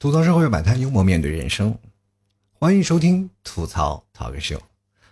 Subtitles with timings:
[0.00, 1.76] 吐槽社会百态，幽默面对人生。
[2.54, 4.58] 欢迎收听吐槽 talk show。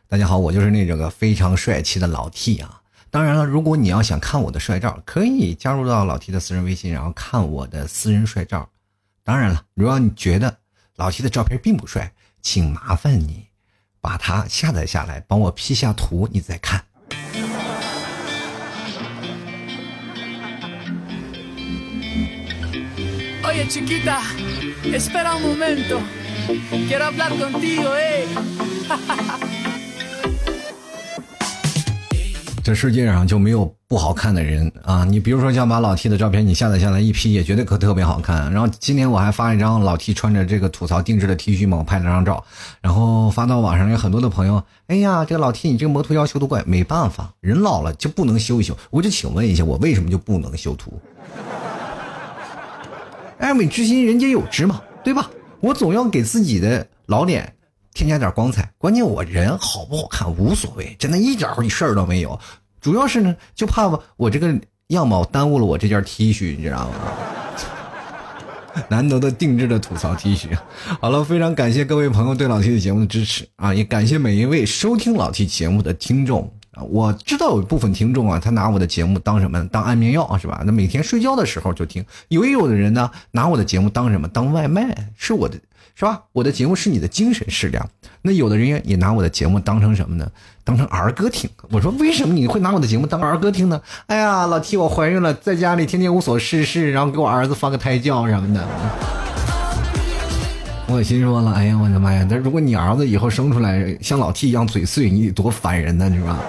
[0.06, 2.80] 大家好，我就是那个非常帅气的老 T 啊。
[3.10, 8.66] 当然了，如果你要想看我的帅照，可以加入到老 T 的私人微信，然后看我的私人帅照。
[9.22, 10.56] 当然了，如果你觉得
[10.96, 13.48] 老 T 的照片并不帅，请麻烦你
[14.00, 16.82] 把它下载下来，帮我 P 下图，你再看。
[23.58, 24.20] Oye, chiquita,
[24.84, 26.00] espera un momento.
[26.86, 28.24] Quiero hablar contigo, eh.
[32.62, 35.04] 这世界上就没有不好看的人啊！
[35.04, 38.52] 你比如说，像把老 T 的照片你下载下来一 P，也绝对可特别好看。
[38.52, 42.44] 然后今天我还发一张老 T 穿着这个吐槽定制的 T 恤嘛，我拍了张照，
[42.80, 48.78] 然后发到网上，有很多的朋友，哎呀，这个老 T 你这个模图要求都怪，没办法，人老了就不能修一修。
[48.90, 50.92] 我就请问一下，我为什么就不能修图？
[53.38, 55.30] 爱美之心，人皆有之嘛，对吧？
[55.60, 57.54] 我总要给自己的老脸
[57.94, 58.70] 添加点光彩。
[58.78, 62.38] 关键我人好不好看无所谓，真的一点事儿都没有。
[62.80, 64.54] 主要是呢，就怕我这个
[64.88, 66.94] 样貌耽误了我这件 T 恤，你知道吗？
[68.88, 70.48] 难得的定制的吐槽 T 恤。
[71.00, 76.52] 好了，非常感谢各位朋友对老 T 的节目的支持啊，也感谢每一位收听老 T 节目的听众。
[76.90, 79.66] 我知道有一部分听众啊，他拿我的节目当什么？
[79.68, 80.62] 当安眠药，是吧？
[80.64, 82.04] 那每天睡觉的时候就听。
[82.28, 84.28] 有也有的人呢，拿我的节目当什么？
[84.28, 85.58] 当外卖，是我的，
[85.94, 86.22] 是吧？
[86.32, 87.88] 我的节目是你的精神食粮。
[88.22, 90.30] 那有的人也拿我的节目当成什么呢？
[90.64, 91.48] 当成儿歌听。
[91.70, 93.80] 我说为什么你会拿我的节目当儿歌听呢？
[94.06, 98.66] 哎呀，老提我怀孕了，在家里天天无所事事，然后给我儿子放个胎教什么的。
[100.90, 102.26] 我心说了，哎呀，我的妈呀！
[102.28, 106.40] 那如果你儿子以后生出来像老 T 一样嘴碎，你得多烦人呢，是吧？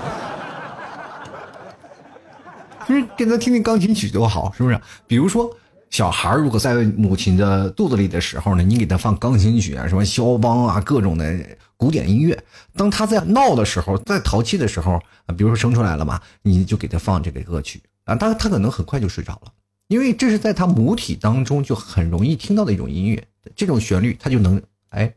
[2.87, 4.79] 就是给他听听钢琴曲多好，是不是？
[5.05, 5.53] 比如说，
[5.89, 11.37] 小孩如果在母亲的肚子里的时候呢，你给他放钢琴曲啊，什么肖邦啊，各种的
[11.75, 12.41] 古典音乐。
[12.77, 14.97] 当他在闹的时候，在淘气的时候，
[15.37, 19.51] 比如说生出来了嘛，你就给他放这个歌曲啊，他他可能很快就睡着了，
[19.89, 23.21] 因为这是在他母体当中就很容易听到的一种音乐。
[23.55, 25.11] 这种旋律，他就能哎，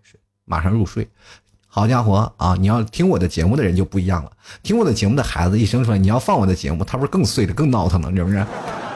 [0.44, 1.08] 马上入睡。
[1.74, 2.54] 好家伙啊！
[2.58, 4.30] 你要听我的节目的人就不一样了。
[4.62, 8.36] 听我的节目的孩子一生出来，你要放我的节目，他不是更碎了、更闹腾了，是不是？
[8.36, 8.46] 啊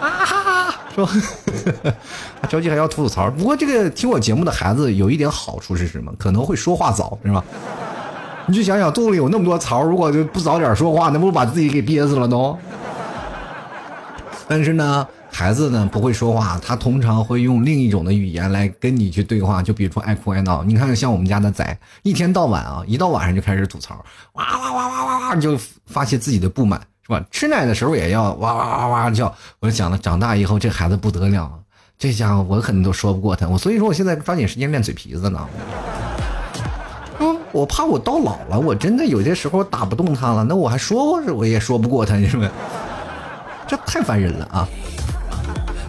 [0.00, 1.94] 哈哈， 是吧？
[2.50, 3.31] 着急还要吐吐槽。
[3.31, 6.12] 不过这个听我节目的孩子有一点好处是什么？
[6.19, 7.43] 可能会说话早，是吧？
[8.47, 12.58] 你就想想肚里有那么多槽，如果就不早点说话，那不把自己给憋死了都。
[14.47, 15.08] 但是呢。
[15.31, 20.64] 孩子呢不会说话，他通常会用另一种的语言来跟你去对话，就比如说爱哭爱闹。
[20.64, 27.22] 你看，像我们家的仔，一天到晚啊，一到晚上就开始吐槽，哇哇哇哇哇哇，就发泄自己的不满，是吧？
[27.31, 29.34] 吃奶的时候也要哇哇哇哇叫。
[29.60, 31.50] 我就想了，长大以后这孩子不得了，
[31.98, 33.47] 这家伙我可能都说不过他。
[33.47, 35.47] 我所以说，我现在抓紧时间练嘴皮子呢。
[37.19, 42.50] 嗯，我怕我到老了，我真的有些时候打不动他了，那我还说我也说不过他，是不是？
[43.69, 44.69] 这太烦人了啊！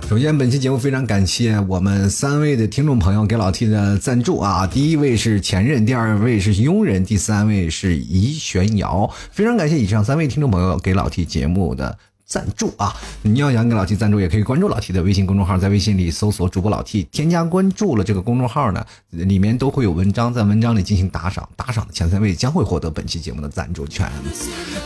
[0.08, 4.66] 首先，本期节目非常感谢我们三位的听众朋友给老 T 的赞助啊！
[4.66, 9.14] 第一位是前任，第二位是佣人，第三位是怡玄瑶。
[9.32, 11.98] 非常感谢以上三位听众朋友给老 T 节目的。
[12.28, 12.94] 赞助啊！
[13.22, 24.12] 你要想给老 T 赞助，也可以关注老 T 的微信公众号，在微信里搜索主播老 T，添加关注了这个公众号呢，里面都会有文章，在文章里进行打赏，打赏的前三位将会获得本期节目的赞助权。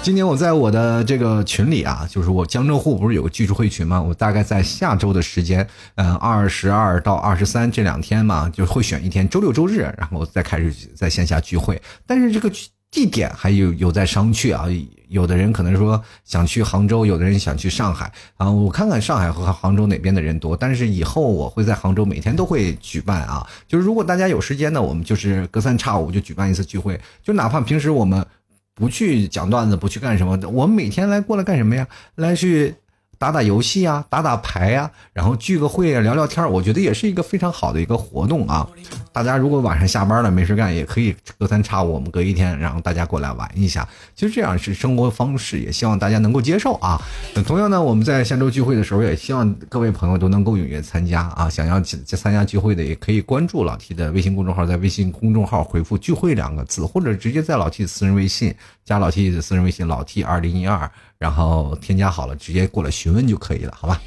[0.03, 4.00] 今年我在我的这个群里啊，就是我江浙沪不是有个聚会群吗？
[4.00, 11.81] 我大概在下周的时间，嗯，二十二到二十三这两天嘛，就会选一天，周六周日，然后再开始在线下聚会。
[12.06, 12.51] 但是这个
[12.91, 14.68] 地点还有有在商榷啊。
[15.07, 18.50] 有的人可能说想去杭州，有的人想去上海啊。
[18.50, 20.56] 我看看上海和杭州哪边的人多。
[20.56, 23.46] 但是以后我会在杭州每天都会举办啊。
[23.68, 26.97] 就是如果大家有时间呢，我们就是隔三差五就举办一次聚会。
[27.22, 28.25] 就哪怕平时我们
[28.74, 31.85] 不去讲段子，不去干什么，我们每天来过来干什么呀？
[32.16, 32.74] 来去。
[33.22, 38.68] 打打游戏啊，打打牌呀，然后聚个会啊，聊聊天我觉得也是一个非常好的一个活动啊。
[39.14, 43.88] 大家如果晚上下班了没事干，也可以隔三差五我们隔一天，然后大家过来玩一下。
[44.16, 47.00] 其实这样是生活方式，也希望大家能够接受啊。
[47.45, 51.48] 同样呢，我们在下周聚会的时候，也希望各位朋友都能够踊跃参加啊。
[51.48, 60.90] 想要参加聚会的，也可以关注老 T 的微信公众号，在微信公众号回复“聚会”两个字，或者直接在老 T 的私人微信加老 T 的私人微信老 T 二零一二。
[61.21, 64.01] 然后添加好了，直接过来询问就可以了，好吧？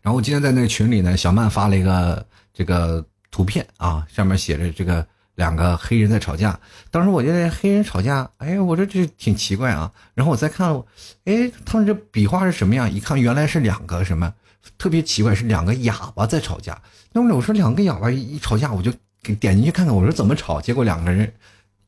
[0.00, 5.04] 然后我今天在那个群里呢，小曼发了一个这个图片啊，上面写着这个
[5.34, 6.56] 两个黑人在吵架。
[6.92, 9.90] 当时我觉得黑人吵架，哎，我说这挺奇怪啊。
[10.14, 10.72] 然后我再看，
[11.24, 12.88] 哎，他们这笔画是什么样？
[12.88, 14.32] 一看原来是两个什么
[14.78, 16.80] 特别奇怪，是两个哑巴在吵架。
[17.12, 18.92] 那么我说两个哑巴一吵架，我就
[19.24, 20.60] 给点进去看看，我说怎么吵？
[20.60, 21.32] 结果两个人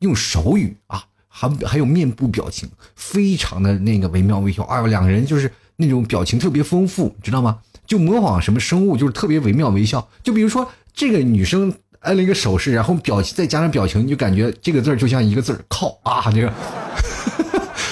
[0.00, 4.62] 用手语啊，还还有面部表情，非常的那个惟妙惟肖。
[4.64, 7.58] 哎呦，两个人就是那种表情特别丰富，知道吗？
[7.86, 10.06] 就模仿什么生物，就是特别惟妙惟肖。
[10.22, 16.52] 就比如说这个女生按了一个手势，然后表情再加上表情，你就感觉这个字儿就像一个字儿靠啊，这个。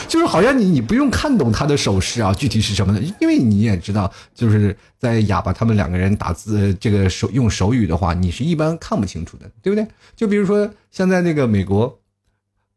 [0.09, 9.87] 就是好像你你不用看懂他的手势啊，具体是什么的，因为你也知道，就是在哑巴他们两个人打字这个手用手语的话，你是一般看不清楚的，对不对？
[10.17, 11.97] 就比如说像在那个美国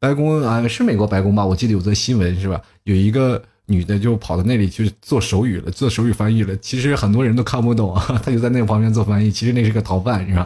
[0.03, 1.45] 白宫啊，是美国白宫吧？
[1.45, 2.61] 我记得有则新闻是吧？
[2.83, 6.53] 有一个女的就跑到那里去做手语了，做手语翻译了。
[6.57, 9.31] 其实很多人都看不懂啊，她就在那个旁边做翻译。
[9.31, 10.45] 其实那是个逃犯，是吧？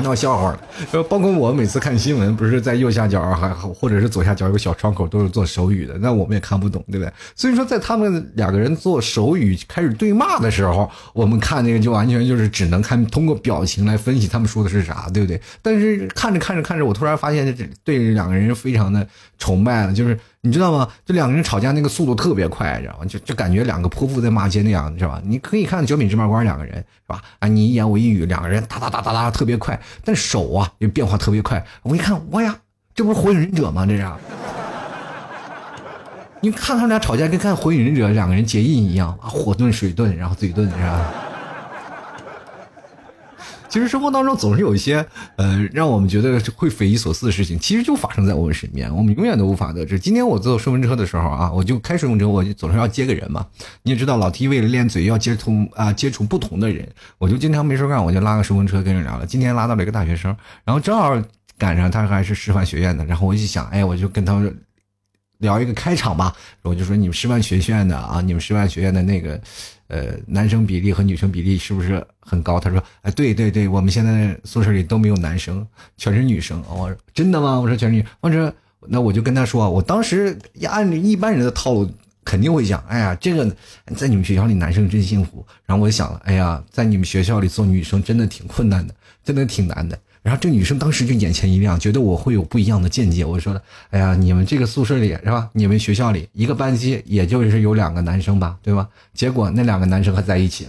[0.00, 0.60] 闹笑话了，
[0.92, 7.12] 呃，包括我每次看新闻，不是在右下角还或者是左下角有个小窗口，都是做手语的，那我们也看不懂，对不对？
[7.34, 15.40] 所以说，在他们两个人做手语开始对骂的时候，我们看那个就完全就是只能看通过表情来分析他们说的是啥，对不对？
[15.62, 19.06] 但是看着看着看着，我突然发现这对两个人非常的
[19.38, 20.18] 崇拜了，就是。
[20.42, 20.88] 你知道吗？
[21.04, 23.04] 这两个人吵架那个速度特别快，知道吗？
[23.04, 25.20] 就就感觉两个泼妇在骂街那样，知道吧？
[25.24, 27.20] 你可以看九品芝麻官两个人，是吧？
[27.40, 31.62] 啊，你一言我一语，两个人哒哒哒哒哒特别快，但手啊也变化特别快。
[31.82, 32.56] 我一看，哇呀，
[32.94, 33.84] 这不是火影忍者吗？
[33.84, 34.06] 这是。
[36.40, 41.12] 你看他们俩吵架，跟看火影忍者两个人结印一样啊，火遁水遁，然后嘴遁，是吧？
[43.70, 45.06] 其实生活当中总是有一些，
[45.36, 49.96] 呃，让我们觉得会匪夷所思的事情，其实就发生在我们身边，我们永远都无法得知。
[49.96, 53.46] 今天我坐顺风车的时候啊，我就开顺风车，我就总是要接个人嘛。
[53.84, 59.24] 你也知道，老 T 为了练嘴，要接触啊接触不同的人，我就经常没事干，我就拉个顺风车跟人聊了。
[59.24, 61.16] 今天拉到了一个大学生，然后正好
[61.56, 64.42] 赶上他还是师范学院的，然后我一想，哎，我就跟他
[65.38, 69.40] 聊一个开场吧，我就说你们师范学院的啊，你们师范学院的那个。
[69.90, 72.60] 呃，男生比例和女生比例是不是很高？
[72.60, 75.66] 他说，哎，对对对，我们现在宿舍里都没有男生，
[75.96, 76.62] 全是女生。
[76.70, 77.58] 我说真的吗？
[77.58, 78.04] 我说全是女。
[78.20, 78.52] 我说
[78.86, 80.38] 那我就跟他说，我当时
[80.68, 81.90] 按一般人的套路
[82.24, 83.54] 肯定会讲，哎呀，这个
[83.96, 85.44] 在你们学校里男生真幸福。
[85.66, 88.94] 然后我就想了，哎呀，在你们学校里做女生真的挺困难的，
[89.24, 89.98] 真的挺难的。
[90.22, 93.24] 然后这女生当时就眼前一亮，觉得我会有不一样的见解。
[93.24, 95.48] 我说了，哎呀，你们这个宿舍里是吧？
[95.54, 98.88] 你们学校里一个班级也就是有两个男生吧，对吧？
[99.14, 100.66] 结果那两个男生还在一起。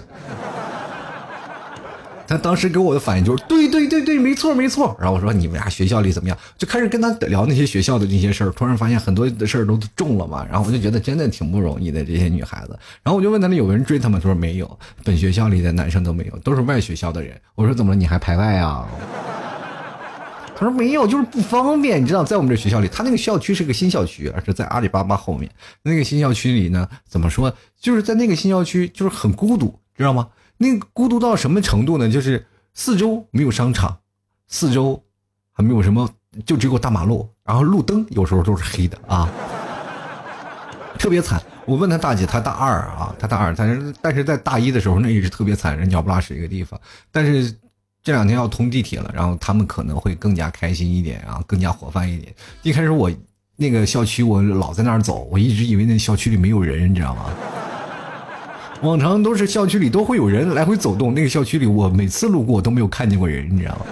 [2.31, 4.95] 他当时给我的反应就是对对对对，没错没错。
[4.98, 6.38] 然后我说你们俩学校里怎么样？
[6.57, 8.51] 就开始跟他聊那些学校的那些事儿。
[8.51, 10.45] 突然发现很多的事儿都中了嘛。
[10.50, 12.80] 然后我就觉得真的挺不容易的这些女孩子。
[13.04, 17.36] 然后我就问他们有人追他们，他说没有，本学校里的男生都没有，都是外学校的人。
[17.56, 17.98] 我说怎么了？
[17.98, 18.88] 你还排外啊？
[20.56, 22.01] 他说没有，就是不方便。
[22.01, 25.51] 你知道，在我们这学校里，他那个校区是个新校区，而是在阿里巴巴后面。
[25.83, 27.54] 那个新校区里呢，怎么说？
[27.81, 30.30] 就是在那个新校区，就是很孤独，知道吗？
[30.62, 32.08] 那孤独到什么程度呢？
[32.08, 33.98] 就是四周没有商场，
[34.48, 35.04] 四周
[35.52, 36.08] 还没有什么，
[36.46, 39.28] 就只有大马路，然后路灯有时候都是黑的啊，
[41.00, 41.42] 特别惨。
[41.66, 46.80] 我问他大姐，他大二啊，他大二，但是但是在大一的时候，那也是特别惨，人鸟不拉屎一个地方，
[47.12, 47.56] 但是。
[48.04, 52.34] 这两天要通地铁了，然后他们可能会更加开心一点啊，更加活泛一点。
[52.64, 53.12] 一开始我
[53.56, 57.25] 那个校区，我老在那儿走，我一直以为那校区里没有人，你知道吗？
[58.81, 63.86] 往常都是校区里都会有人来回走动，那个校区里我每次路过都没有看见过人，你知道吗？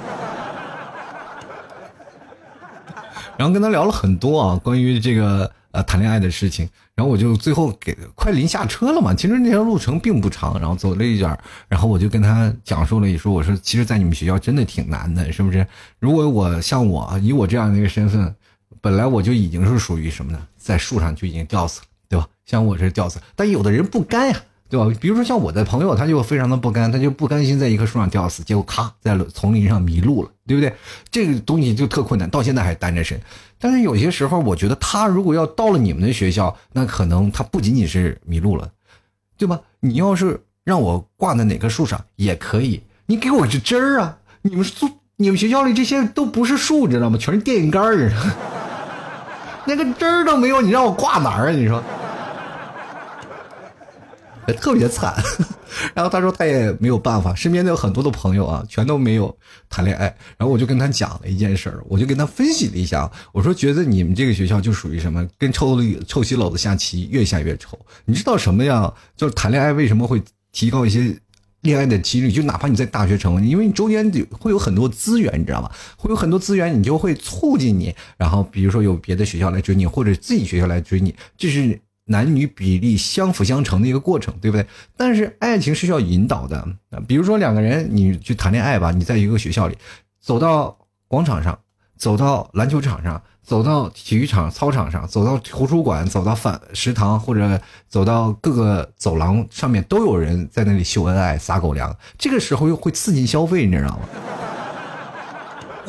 [3.38, 5.52] 然后跟他聊了很多啊，关于这个。
[5.72, 9.14] 呃，谈恋爱的事情，然后我就最后给快临下车了嘛。
[9.14, 15.64] 其实那条路程并不长，然后走了一点然后我就跟他讲述了一说，我说其实，在你们学校真的挺难的，是不是？
[16.00, 18.36] 如果我像我以我这样的一个身份，
[18.82, 20.40] 本来我就已经是属于什么呢？
[20.58, 22.28] 在树上就已经吊死了，对吧？
[22.48, 24.42] 像我这吊死，但有的人不甘呀。
[24.70, 24.88] 对吧？
[25.02, 30.72] 比如说像我的朋友，他就非常的不甘，他就不甘心在一棵树上吊死，结果咔在丛林上迷路了，对不对？
[31.10, 33.20] 这个东西就特困难，到现在还单着身。
[33.58, 38.70] 但是有些时候，我觉得他如果要到了你们的学校，那可能他不仅仅是迷路了，
[39.38, 39.60] 对吧？
[39.80, 44.18] 你要是让我挂在哪棵树上也可以，你给我这枝儿啊！
[44.44, 47.18] 你们树，你们学校里这些都不是树，知道吗？
[47.20, 48.12] 全是电线杆儿，
[49.66, 51.52] 那个枝儿都没有，你让我挂哪儿啊？
[51.52, 51.84] 你说？
[54.54, 55.14] 特别惨，
[55.94, 59.36] 然后他说他也没有办法，身边的有很多的朋友啊，全都没有
[59.70, 60.06] 谈恋爱。
[60.38, 67.78] 然后我就跟他讲了一件事儿，我就跟他分析了一下，我说觉得你们这个学校就属于什么，跟臭的臭棋篓子下棋，越下越臭。
[68.06, 68.94] 你知道什么呀？
[69.16, 71.16] 就是谈恋爱为什么会提高一些
[71.62, 72.32] 恋爱的几率？
[72.32, 75.70] 就哪怕你在大学城，因为你周边会有很多资源，你知道吗？
[75.98, 77.94] 会有很多资源，你就会促进你。
[78.18, 81.80] 然后比如说有别的学校来追你，或者自己学校来追你，这是。
[82.10, 84.66] 男女比例相辅相成的一个过程，对不对？
[84.98, 86.68] 但是爱情是需要引导的，
[87.08, 89.78] 比如说两个人你去谈恋爱吧，你在一个学校里，
[90.20, 90.76] 走到
[91.08, 91.58] 广场上，
[91.98, 104.00] 走到篮球场上，走到体育场操场上，走到图书馆，走到饭食堂，或者走到各个走廊上面，都有人在那里秀恩爱、撒狗粮，这个时候又会刺激消费，你知道吗？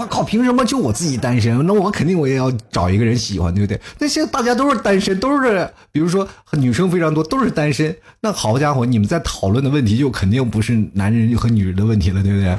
[0.01, 0.23] 我靠！
[0.23, 1.67] 凭什么就我自己单身？
[1.67, 3.79] 那我肯定我也要找一个人喜欢，对不对？
[3.99, 7.95] 那现在大家都是单身，都是比如说女生非常多，都是单身。
[8.21, 12.57] 那好家伙，你们在讨论的问题就肯定不是男人和女人的问题了，对不对？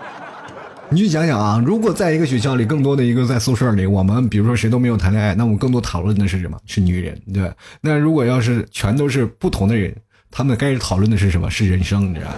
[0.90, 6.58] 你去想想啊，如果在一个学校里，更多的一个在宿舍里，我们比如说谁都没有谈恋爱，那我们更多讨论的是什么？
[6.66, 7.50] 是女人，对？
[7.80, 9.94] 那如果要是全都是不同的人，
[10.30, 11.50] 他们该讨论的是什么？
[11.50, 12.30] 是人生，你知道？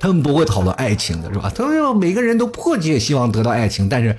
[0.00, 1.50] 他们不会讨论爱情的，是吧？
[1.54, 4.16] 他们每个人都迫切希望得到爱情，但是，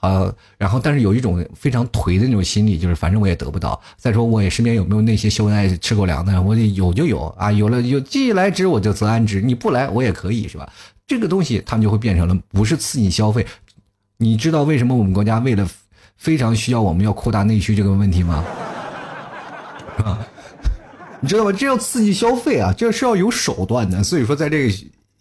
[0.00, 3.80] 呃，然后但是有一种非常颓的那种心理，就是反正我也得不到。
[3.96, 6.40] 再说我也身边有没有那些秀恩爱吃狗粮的？
[6.40, 10.68] 我有就有啊，有了有既来之我就则安之，你不来我也可以，是吧？
[11.06, 13.46] 这个东西他们就会变成了不是刺激消费。
[14.18, 15.68] 你知道为什么我们国家为了
[16.16, 18.44] 非常需要我们要扩大内需这个问题吗？
[20.04, 20.18] 啊，
[21.20, 21.52] 你知道吗？
[21.52, 24.02] 这要刺激消费啊，这是要有手段的。
[24.04, 24.74] 所以说在这个。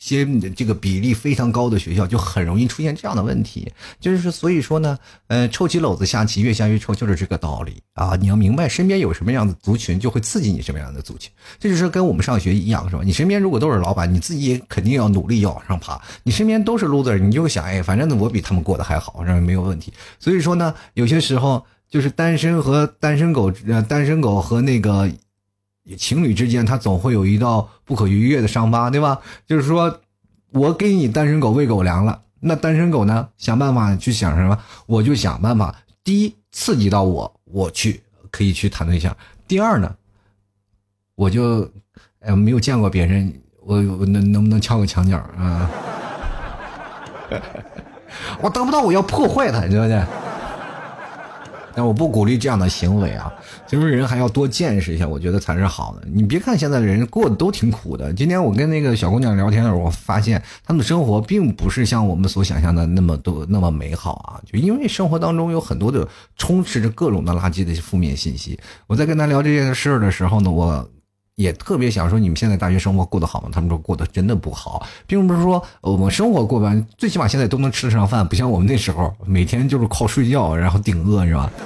[0.05, 4.97] 些这个比例非常高的学校就很容易出现这样的问题，就是所以说呢，
[5.27, 8.15] 呃，臭棋篓子下棋越下越臭，就是这个道理啊！
[8.15, 11.31] 你要明白，身边有什么样的族群，就会刺激你什么样的族群。
[11.59, 13.01] 这就是跟我们上学一样，是吧？
[13.03, 16.00] 你身边如果都是老板，你自己也肯定要努力要往上爬。
[16.24, 19.91] 你身边都是 loser，你就想，哎，反正我比他们过得还好，认为没有问题。
[20.19, 25.09] 所以说呢，有些时候就是单身和单身狗，呃，单身狗和那个。
[25.98, 29.20] 情侣之间，他总会有一道不可逾越的伤疤，对吧？
[29.46, 30.00] 就是说，
[30.51, 34.58] 我给你单身狗喂狗粮了，那单身狗呢，想办法去想什么？
[34.88, 38.01] 我就想办法，第一刺激到我，我去
[38.32, 39.13] 可以去谈对象；
[39.48, 39.96] 第二呢，
[41.13, 41.70] 我就
[42.22, 45.70] 哎没有见过别人，我我能能不能敲个墙角啊？
[48.42, 50.04] 我得不到，我要破坏他，对不对？
[51.75, 53.32] 但我不鼓励这样的行为啊！
[53.67, 56.08] 就是人还要多见识一下，我觉得才是好的。
[56.12, 58.13] 你别看现在的人过得都挺苦的。
[58.13, 64.39] 今天我跟那个小姑娘聊天的时候，我发现他们的生活并不是像我们所想象的那么多那么美好啊！
[64.46, 68.58] 就因为生活当中有很多的充斥着各种的垃圾的负面信息。
[68.88, 70.89] 我在跟她聊这件事的时候呢，我。
[71.36, 73.50] 也特别想说，你们现在大学生活过得好吗？
[73.51, 81.51] 他们说过得真的不好，并不是说我们生活过完，最起码现在都能吃得上饭，不像我们那时候每天就是靠睡觉，然后顶饿，是吧？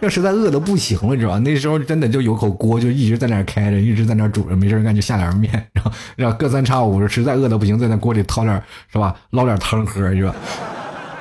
[0.00, 1.38] 要实在饿的不行了，知道吧？
[1.38, 9.14] 那时候真的就有口锅，就一直在那开着，一直在那煮着，没事干就下点面，然后然后隔三差五实在饿的不行，在那锅里掏点，是吧？
[9.30, 10.34] 捞点汤喝，是吧？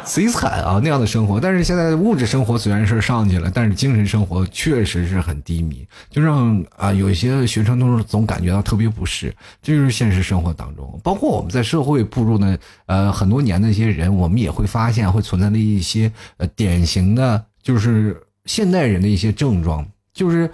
[0.05, 1.39] 贼惨啊，那样的生活。
[1.39, 9.35] 但是现在物质生活虽然是上去了，但是精神生活确实是很低迷，就让啊有些学生都是总感觉到特别不适。
[9.61, 20.49] 这就是现实生活当中，包括我们在社会步入呢呃很多年的一些人，我们也会发现会存在的一些呃典型的，就是现代人的一些症状，就是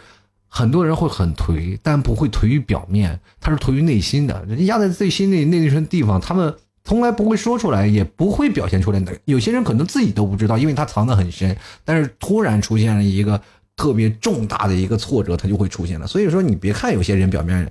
[0.47, 6.53] 很多人会很颓，但不会颓于表面，他是颓于内心的，人压在最心里那层地方，他们。
[6.83, 9.15] 从来不会说出来，也不会表现出来的。
[9.25, 11.55] 有些人可能自己都不知道，因为他藏得很深。
[11.85, 13.39] 但是突然出现了一个
[13.75, 16.07] 特别重大的一个挫折，他就会出现了。
[16.07, 17.69] 所以说，你别看有些人表面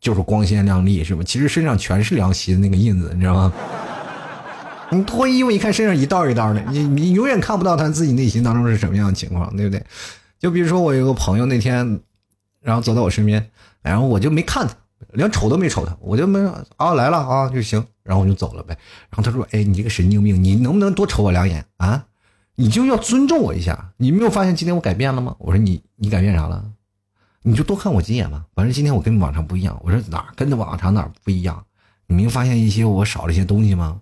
[0.00, 1.22] 就是光鲜亮丽，是吧？
[1.24, 3.52] 其实身上全是凉席的那个印子，你知道吗？
[4.92, 9.82] 你脱衣服一看，身上一道一道的，你你永远看不到他自己内心当中是什么样的情况，对不对？
[10.38, 12.00] 就比如说我有个朋友那天，
[12.60, 13.50] 然后走到我身边，
[13.82, 14.74] 然后我就没看他。
[15.12, 16.38] 连瞅都没瞅他，我就没
[16.76, 18.76] 啊来了啊就行，然后我就走了呗。
[19.08, 22.04] 然后他说：“哎，你这个神经病，你能不能多瞅我两眼啊？
[22.56, 23.92] 你就要尊重我一下。
[23.98, 26.72] 你没有发现今天我改变了吗？”我说：“你你改变啥了？
[27.42, 28.44] 你就多看我几眼吧。
[28.52, 29.80] 反正今天我跟往常不一样。
[29.84, 31.64] 我说哪跟着往常哪不一样？
[32.08, 34.00] 你没有发现一些我少了一些东西吗？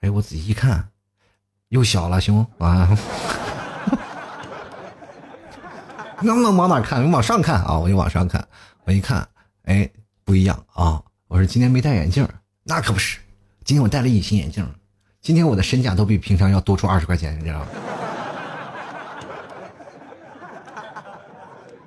[0.00, 0.88] 哎，我仔细一看，
[1.68, 2.88] 又小了，兄啊！
[6.22, 7.06] 能不能往哪看？
[7.06, 7.78] 你往上看啊！
[7.78, 8.42] 我就往上看，
[8.84, 9.28] 我一看，
[9.64, 9.86] 哎。”
[10.22, 11.02] 不一样啊！
[11.26, 12.24] 我说今天没戴眼镜，
[12.62, 13.18] 那可不是。
[13.70, 14.66] 今天我戴了隐形眼镜，
[15.22, 17.66] 今天我的身价都比平常要多出二十块钱，你知道吗？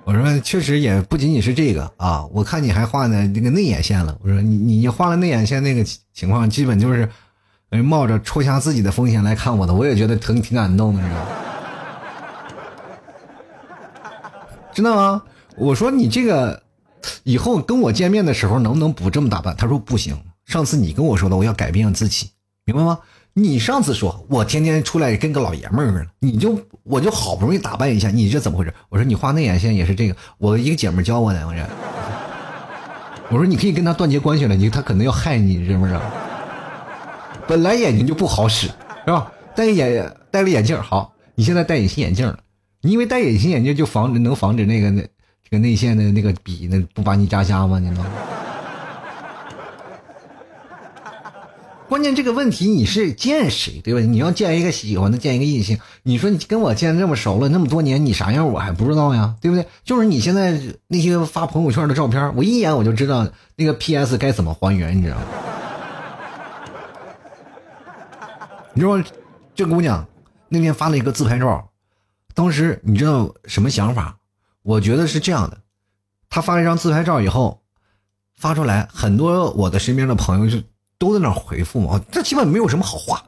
[0.04, 2.24] 我说确实也不仅仅是这个啊！
[2.32, 4.16] 我看你还画的那个内眼线了。
[4.22, 7.06] 我说你你画了内眼线那个情况，基本就是
[7.68, 9.74] 冒着戳瞎自己的风险来看我的。
[9.74, 11.26] 我也觉得挺挺感动的，知道吗？
[14.72, 15.22] 真的吗？
[15.58, 16.62] 我说你这个。
[17.24, 19.54] 以后跟我见面的时候能不能不这么打扮？
[19.54, 20.18] 他说不行。
[20.54, 22.30] 上次你跟我说的，我要改变自己，
[22.64, 23.00] 明白吗？
[23.32, 28.72] 你上次说我天天出来跟个老爷们儿似的，你就我就好不容易打扮一下，你这怎么回事？
[28.88, 31.66] 我说你画内眼线也是这个，我一个姐们儿教我的，我这。
[33.30, 35.98] 我说你可以跟他断绝关系了，你他可能要害你，是不是？
[37.48, 39.32] 本来眼睛就不好使，是吧？
[39.56, 42.38] 戴眼戴了眼镜好，你现在戴隐形眼镜了，
[42.80, 47.80] 你以为戴隐形眼镜就防止能防止那个那这个内线的那个笔那不把你扎瞎吗？
[47.80, 48.10] 你知道吗？
[51.86, 54.00] 关键这个问题你是见谁对吧？
[54.00, 59.66] 你要见一个喜欢的，见一个异性，你说你跟我见这么熟了那么多年，你啥样我还不知道呀，对不对？
[59.84, 65.22] 就是你现在那些发朋友圈的照片，我一眼我就知道那个 PS 该怎么还原，你知道吗？
[68.72, 68.98] 你知道
[69.54, 70.06] 这姑娘
[70.48, 71.68] 那天发了一个自拍照，
[72.34, 74.16] 当时你知道什么想法？
[74.62, 75.58] 我觉得是这样的，
[76.30, 77.60] 她发了一张自拍照以后
[78.34, 80.64] 发出来，很多我的身边的朋友就。
[81.04, 83.22] 都在那回复嘛，这基本没有什么好话。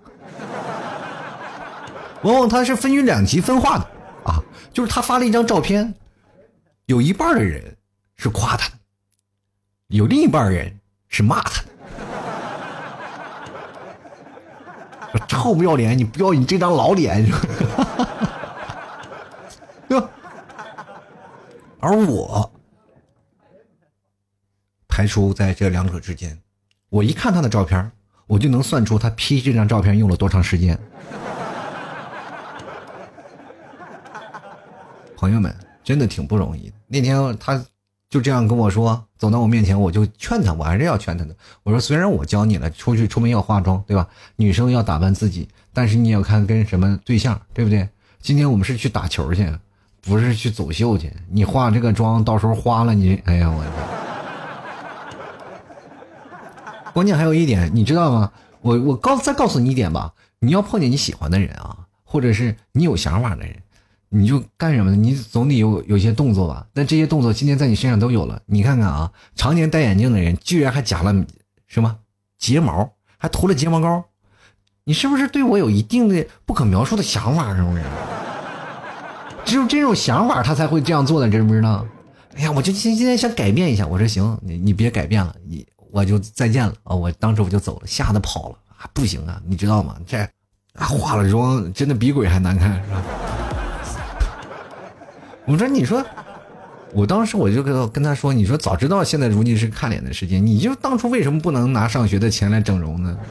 [2.22, 3.84] 往往他是分于两极分化的
[4.24, 4.42] 啊，
[4.72, 5.94] 就是他发了一张照片，
[6.86, 7.76] 有一半的人
[8.16, 8.74] 是夸他的，
[9.88, 11.68] 有另一半人是骂他的。
[15.28, 15.96] 臭不要脸！
[15.96, 17.24] 你不要你这张老脸，
[19.88, 20.08] 对吧？
[21.80, 22.50] 而我
[24.88, 26.38] 排除在这两者之间。
[26.88, 27.90] 我一看他的照片，
[28.26, 30.78] 我就能算出他 P 这张照片用了多长时间。
[35.16, 36.74] 朋友们，真的挺不容易的。
[36.86, 37.60] 那天他
[38.08, 41.34] 就这样跟我说，走到我面前，我就劝他，我还是要劝他的。
[41.64, 44.06] 我说，虽然我教你了，出去出门要化妆，对吧？
[44.36, 47.88] 女生要打扮自己，但是你要看跟什么对象，对不对？
[48.20, 49.50] 今天我们是去打球去，
[50.02, 51.12] 不是去走秀去。
[51.28, 53.95] 你化这个妆，到时候花了你，哎呀，我。
[56.96, 58.32] 关键还有一点，你知道吗？
[58.62, 63.54] 我我告再告诉你一点吧，你要碰见你喜欢的人啊，或者是你有想法的人，
[64.08, 64.96] 你就干什么呢？
[64.96, 66.66] 你总得有有些动作吧。
[66.72, 68.40] 但这些动作今天在你身上都有了。
[68.46, 71.14] 你看看啊，常年戴眼镜的人，居然还夹了
[71.66, 71.98] 什么
[72.38, 74.02] 睫毛，还涂了睫毛膏，
[74.84, 77.54] 你是不是对我有一定的不可描述的想法？
[77.54, 77.82] 是不是？
[79.44, 81.86] 只有这种想法，他才会这样做的，知不知道？
[82.36, 83.86] 哎呀，我就今今天想改变一下。
[83.86, 85.66] 我说行，你你别改变了，你。
[85.90, 86.94] 我就再见了啊！
[86.94, 88.88] 我当时我就走了，吓得跑了啊！
[88.92, 89.96] 不行啊，你知道吗？
[90.06, 90.18] 这
[90.74, 93.02] 化了妆真的比鬼还难看，是吧？
[95.46, 96.04] 我说，你说，
[96.92, 103.16] 我当时我就跟跟他说，你说早知道现在如今是看脸的时间，你就当初为什么不能拿上学的钱来整容呢？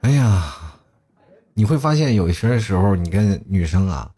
[0.00, 0.52] 哎呀，
[1.52, 4.10] 你会发现有些时候你跟女生啊。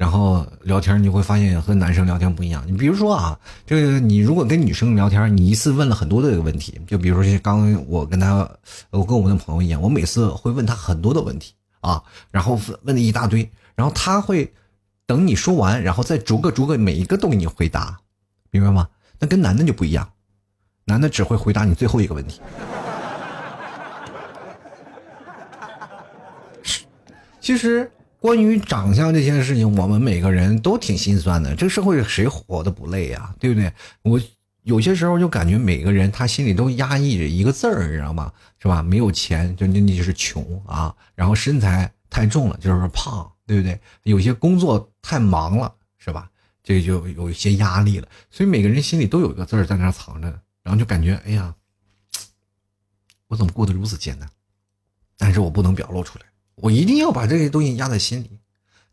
[0.00, 2.64] 然后聊天，你会发现和男生聊天不一样。
[2.66, 8.50] 你比如说啊，这个你如果跟女生聊天，你一次问了很多的问题，就比如说刚我跟他，
[8.88, 14.50] 我跟我们的朋友一样，我每次会问他很多的问题啊，然后问了一大堆，然后他会
[15.04, 18.00] 等你说完，然后再逐个逐个每一个都给你回答，
[18.50, 18.88] 明白吗？
[19.18, 20.10] 那跟男的就不一样，
[20.86, 22.40] 男的只会回答你最后一个问题。
[27.38, 27.92] 其实。
[28.20, 31.56] 关于长相这件事情，我们每个人都挺心酸的。
[31.56, 33.34] 这个社会谁活的不累呀？
[33.40, 33.72] 对不对？
[34.02, 34.20] 我
[34.62, 38.30] 有些时候就感觉每个人他心里都压抑着一个字儿，你知道吗？
[38.58, 38.82] 是吧？
[38.82, 40.94] 没有钱就那那就是穷啊。
[41.14, 43.80] 然后身材太重了就是胖，对不对？
[44.02, 46.30] 有些工作太忙了，是吧？
[46.62, 48.08] 这就有一些压力了。
[48.30, 50.28] 所以每个人心里都有一个字儿在那藏着，
[50.62, 51.54] 然后就感觉哎呀，
[53.28, 54.28] 我怎么过得如此艰难？
[55.16, 56.26] 但是我不能表露出来。
[56.60, 58.38] 我一定要把这些东西压在心里，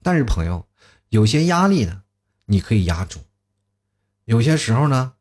[0.01, 0.65] 但是朋友，
[1.09, 2.01] 有些压力呢，
[2.45, 3.19] 你可以压住；
[4.25, 5.11] 有些时候呢，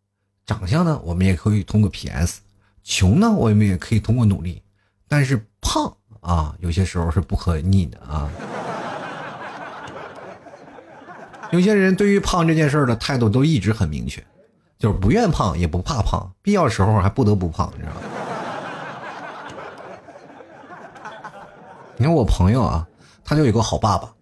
[0.46, 2.38] 长相呢，我们也可以通过 PS；
[2.84, 4.62] 穷呢，我们也可以通过努力。
[5.08, 8.30] 但是胖啊，有些时候是不可逆的啊。
[11.52, 14.24] 有些人对于胖这件事的态度都一直很明确，
[14.78, 18.00] 就是不愿胖也不怕胖，必要时候还不得不胖，你知道吗？
[21.98, 22.86] 你看我朋友啊，
[23.24, 24.12] 他就有个好爸爸。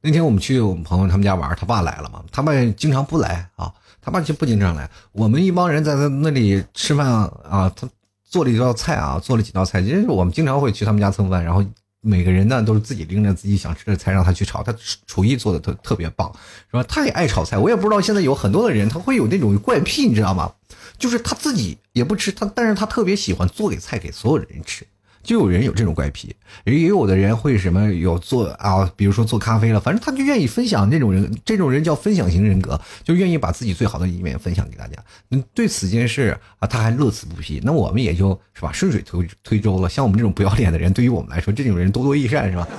[0.00, 2.22] 那天我们去我们朋友他们家玩，他爸来了嘛。
[2.30, 4.88] 他爸经常不来啊，他爸就不经常来。
[5.12, 7.88] 我们一帮人在他那里吃饭啊，他
[8.24, 9.82] 做了一道菜啊，做了几道菜。
[9.82, 11.64] 其实我们经常会去他们家蹭饭，然后
[12.00, 14.62] 每个人呢都是自己拎着自己想吃的菜让他去炒。
[14.62, 14.72] 他
[15.06, 16.32] 厨艺做的特特别棒，
[16.70, 16.84] 是吧？
[16.84, 17.58] 他也爱炒菜。
[17.58, 20.52] 我也不知道现在有很多的人他会有那种怪癖，你知道吗？
[20.96, 24.86] 就是他自己也不吃他，但是他特别喜欢做给菜给所有人吃。
[25.22, 30.90] 就有人有这种怪癖，也有的人会什么有做啊，比如说做咖啡了，反正他就愿意分享。
[30.90, 34.96] 这种人，这种人叫分享型人格，就愿意把自己最好的一面分享给大家。
[35.30, 37.60] 嗯，对此件事啊，他还乐此不疲。
[37.62, 39.88] 那我们也就是吧，顺水推推舟了。
[39.88, 42.66] 像我们这种不要脸的人，对于我们来说，这种人多多益善，是吧？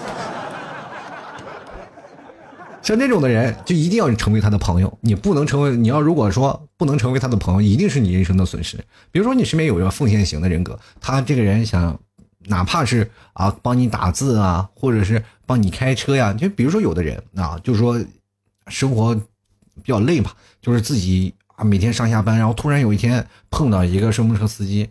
[2.81, 4.97] 像这种的人，就一定要成为他的朋友。
[5.01, 8.75] 你不能成为，你要如果说不能成为他的朋友，一定是你人生的损失。
[9.11, 11.99] 比如说，你身边有一个奉献型的人格，他这个人想，
[12.45, 17.99] 哪怕是啊帮你打字啊，或者是帮你开车呀，就比如说有的人啊，就是说
[18.67, 24.89] 生活比较累嘛，就是自己啊每天上下班，然后突然有一天碰到一个顺风车司机，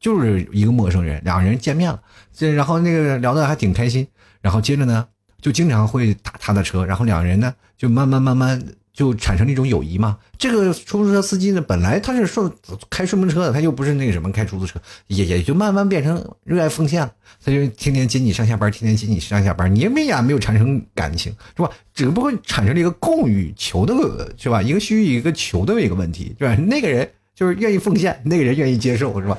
[0.00, 2.00] 就是一个陌生人，两个人见面了，
[2.32, 4.06] 这然后那个聊的还挺开心，
[4.40, 5.06] 然后接着呢。
[5.40, 10.18] 就经常会打他的车，然后两人呢就慢慢慢慢就产生了一种友谊嘛。
[10.38, 12.50] 这个出租车司机呢，本来他是顺
[12.90, 17.12] 开顺风车的，他又不是那个什么开出租车，也也就慢慢变成热爱奉献了。
[17.44, 21.70] 他就天天接你上下班，天天接你上下班，你也没呀没有产生感情是吧？
[21.94, 23.94] 只不过产生了一个供与求的
[24.36, 24.60] 是吧？
[24.60, 26.54] 一个需一个求的一个问题是吧？
[26.56, 29.38] 那个人就是愿意奉献，那个人愿意接受是吧？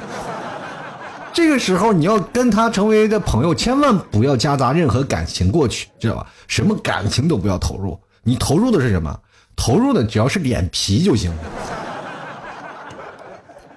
[1.33, 6.27] 这个时候你要跟他成为的朋友，千万不要夹杂任何感情过去，知道吧？
[6.47, 9.19] 什么感情都不要投入，你投入的是什么？
[9.55, 11.31] 投入的只要是脸皮就行。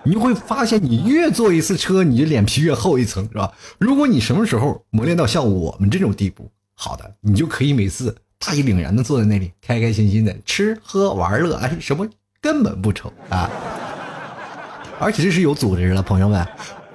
[0.02, 3.52] 你会发现，你越坐一次车，你的脸皮越厚一层，是吧？
[3.78, 12.06] 如果你什么时候磨练到像我们这种地步，好的，你就可以每次大义凛然的坐在那里，开开心心的吃喝玩乐，哎，什么
[12.40, 13.50] 根本不愁啊！
[15.00, 16.46] 而且这是有组织的，朋友们。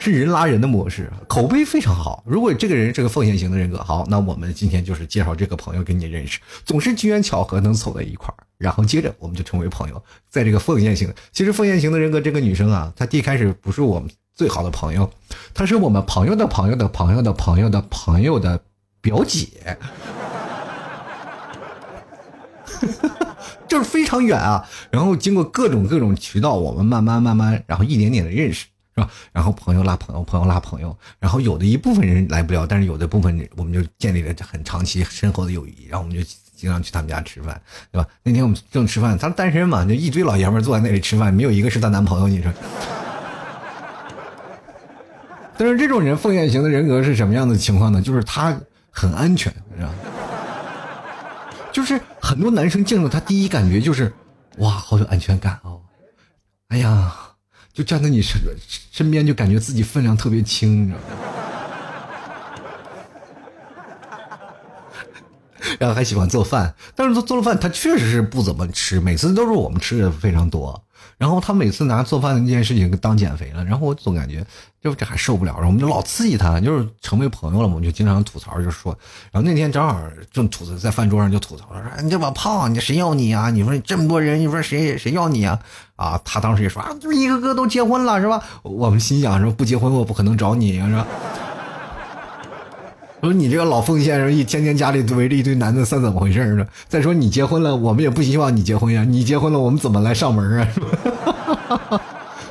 [0.03, 2.23] 是人拉人的模式，口碑非常好。
[2.25, 10.03] 如果这个人是个奉献型的人格，好，那我们今天就是介绍这个朋友给你认识，总是机缘巧合能凑在一块儿，然后接着我们就成为朋友。
[10.29, 15.11] 在这个奉献型，其实奉献型的人格，这个女生啊，她一开始不是我们最好的朋友，
[15.53, 18.61] 她是我们朋友的朋友的朋友的朋友的朋友的
[19.01, 19.77] 表姐，
[23.67, 24.69] 就是非常远啊。
[24.89, 28.67] 然后经过各种各种渠道，我们慢慢慢慢，然后一点点的认识。
[28.93, 29.09] 是吧？
[29.31, 36.21] 然后朋友拉朋友，朋友拉朋友，然后有的一部分人来不了，但是有的部分人我们就建立了很长期深厚的友谊，然后我们就
[36.61, 37.59] 经常去他们家吃饭，
[37.91, 38.07] 对吧？
[38.21, 42.53] 那天我们正吃饭，他单身嘛，就一堆老爷们坐在那里吃饭，没有一个是她男朋友，你说？
[45.57, 47.99] 但是这种人奉献型的人格是什么样的情况呢？
[47.99, 48.55] 就是他
[48.91, 49.91] 很安全，是吧？
[51.71, 54.13] 就是很多男生见到他第一感觉就是，
[54.57, 55.81] 哇，好有安全感哦！
[56.67, 57.11] 哎呀。
[57.73, 58.37] 就站在你身
[58.91, 61.03] 身边，就感觉自己分量特别轻，你知道吗？
[65.79, 70.81] 然后还喜欢做饭，但是做做了饭，他确实是不怎么吃，每次都是我们吃的非常多。
[71.17, 74.43] 然后他每次拿做饭的那件事情当减肥了，然后我总感觉
[74.81, 78.97] 就这还受不了，然后我们就老刺激他，就是成为朋友了嘛，我们就经常吐槽，就说。
[79.31, 83.51] 然后那天正好正吐槽在饭桌上就吐槽了，说你这么胖，你谁要你啊？
[83.51, 85.59] 你说这么多人，你说谁谁要你啊？
[85.95, 88.41] 啊，他当时也说啊，就一个个都结婚了是吧？
[88.63, 91.05] 我们心想说不结婚我不可能找你是吧？
[93.21, 96.65] 我说你这个老奉献，一天天家里围着一堆男的，算怎么回事呢？
[96.87, 99.03] 再说你结婚了，我们也不希望你结婚呀。
[99.03, 100.67] 你结婚了，我们怎么来上门啊？
[100.73, 102.01] 是吧？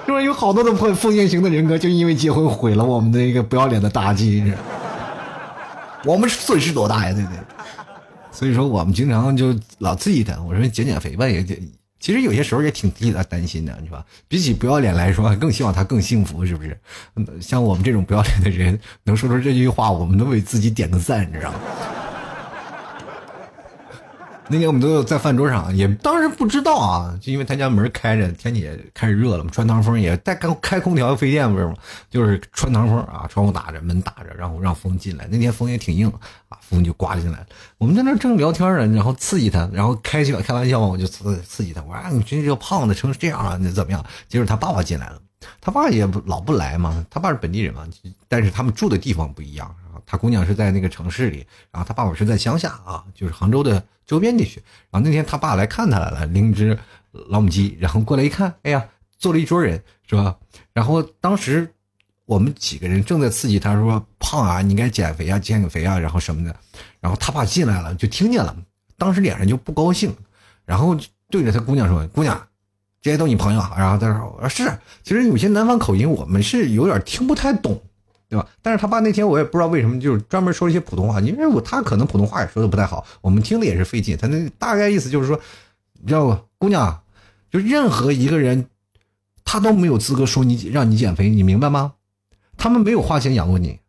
[0.06, 0.24] 是？
[0.24, 4.44] 有好多的奉奉献型的人格，就因为结婚毁了我们的一个不要脸的大计，
[6.04, 7.12] 我们损失多大呀？
[7.12, 7.38] 对不对？
[8.30, 10.40] 所以说，我们经常就老刺激他。
[10.42, 11.59] 我说减减肥吧，也减。
[12.00, 14.04] 其实有些时候也挺替他担心的，是吧？
[14.26, 16.76] 比起不要脸来说，更希望他更幸福，是不是？
[17.40, 21.60] 像我们这种不要脸的人，能说出这句话，我们都为自己点个赞，你知道吗？
[24.52, 31.74] 那天我们都在饭桌上，也当时不知道啊，就因为他家门开着，天气也开始热了嘛，穿堂风也带开开空调费电不是吗？
[32.10, 35.28] 就是穿堂风啊，窗户打着，门打着，然后让风进来。
[35.30, 36.12] 那天风也挺硬
[36.48, 37.46] 啊，风就刮进来了。
[37.78, 44.04] 我们在那正聊天呢，然后刺激他，然后开起开玩笑嘛，我就刺刺激他，我说啊你这个胖子成这样了，你怎么样？
[44.28, 45.20] 结果他爸爸进来了，
[45.60, 47.86] 他爸也不老不来嘛，他爸是本地人嘛，
[48.26, 49.72] 但是他们住的地方不一样。
[50.11, 54.61] 他姑娘是在那个城市里，然后他爸爸是在乡下啊，就是杭州的周边地区。
[54.90, 56.77] 然后那天他爸来看他来了，拎只
[57.29, 58.85] 老母鸡，然后过来一看，哎呀，
[59.18, 60.37] 坐了一桌人，是吧？
[60.73, 61.73] 然后当时
[62.25, 66.57] 我们几个人正在刺激他说胖啊，你应该减肥啊，减肥啊，然后什么的。
[66.99, 68.57] 然后他爸进来了，就听见了，
[68.99, 70.12] 当时脸上就不高兴，
[70.64, 70.99] 然后
[71.31, 72.49] 对着他姑娘说：“姑娘，
[73.01, 77.81] 这些都你朋友。”然后他说：“是，其实有些南方口音我们是有点听不太懂。”
[78.31, 78.49] 对吧？
[78.62, 84.16] 但是他爸那天我也不知道为什么，就是专门说了一些普通话，因为我他可能普通话也说的不太好，我们听的也是费劲。
[84.16, 85.38] 他那大概意思就是说，
[86.01, 87.03] 你知道不，姑娘，
[87.51, 88.66] 就任何一个人，
[89.45, 91.95] 他都没有资格说你让你减肥，你明白吗？
[92.57, 93.81] 他们没有花钱养过你，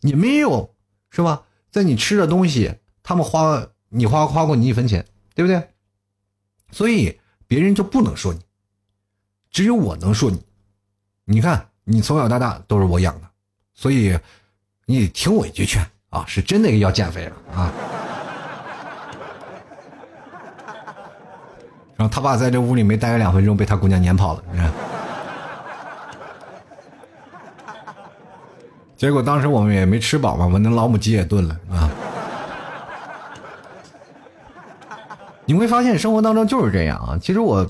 [0.00, 0.74] 你没有
[1.10, 1.42] 是吧？
[1.70, 5.70] 在你吃的东西，他们花你花花过你一分钱，对不对？
[6.70, 8.40] 所以别人就不能说你，
[9.50, 10.42] 只有我能说你。
[11.26, 13.28] 你看，你从小到大都是我养的，
[13.74, 14.18] 所以
[14.86, 17.72] 你听我一句劝啊，是真的要减肥了啊。
[21.96, 24.42] 然后他爸在这屋里没待个两分钟，被他姑娘撵跑了。
[28.96, 31.90] 结果当时我们也没吃饱嘛，我那老母鸡也炖了啊。
[35.44, 37.18] 你会发现生活当中就是这样啊。
[37.20, 37.66] 其实我，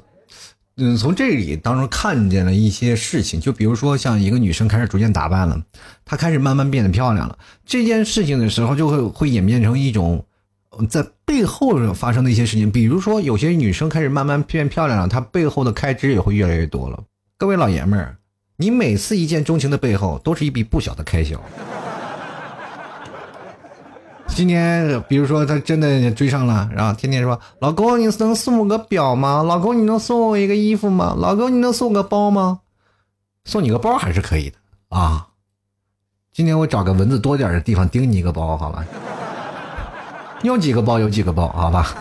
[0.77, 5.61] 嗯，从这里当中看见了一些事情，就比如说像一个女生开始逐渐打扮了，
[6.05, 10.25] 她开始慢慢变得漂亮了，这件事情的时候就会会演变成一种。
[10.89, 17.01] 在背后发生的一些事情，比如说有些女生开始慢慢变漂亮了，她背后的开支也会越来越多了。
[17.39, 18.17] 各位老爷们儿，
[18.57, 21.41] 你每次一见钟情的背后都是一笔不小的开销。
[24.35, 29.45] 今天，比如说他真的追上了，然后天天说：“老公，你能送我个表吗？
[29.45, 31.15] 老公，你能送我一个衣服吗？
[31.17, 32.61] 老公，你能送我个包吗？
[33.45, 34.57] 送你个包还是可以的
[34.89, 35.29] 啊。
[36.33, 38.85] 今天我找个蚊子多点的地方叮你一个包，好吧？”
[40.43, 41.95] 有几个包有几个包，好吧。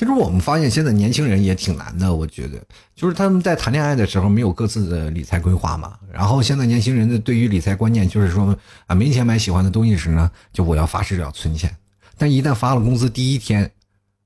[0.00, 2.58] 其实我们发现现在年轻人也挺难的，我觉得
[2.96, 5.92] 就是他们在谈恋爱的时候没有各自的理财规划嘛。
[6.10, 11.70] 然后现在年轻人的对于理财观念就是说啊，没钱买喜欢的东西时呢，就我要发誓要存钱。
[12.16, 13.70] 但一旦发了工资第一天，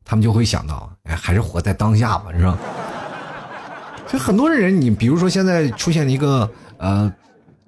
[0.05, 2.57] 他们就会想到，哎，还是活在当下吧，是吧？
[4.07, 7.13] 就很多人，你比如说现在出现了一个呃。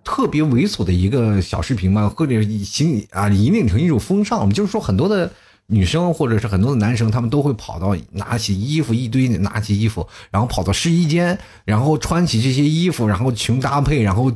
[0.09, 4.38] 特别猥琐的一个小视频嘛，或者形啊，引领成一种风尚。
[4.38, 5.29] 我们就是说，很多的
[5.66, 14.33] 女生或者是很多的男生，他们都会跑到拿起衣服一堆，拿起衣服，然后跑到试衣间，然后穿起这些衣服，然后穷搭配，然后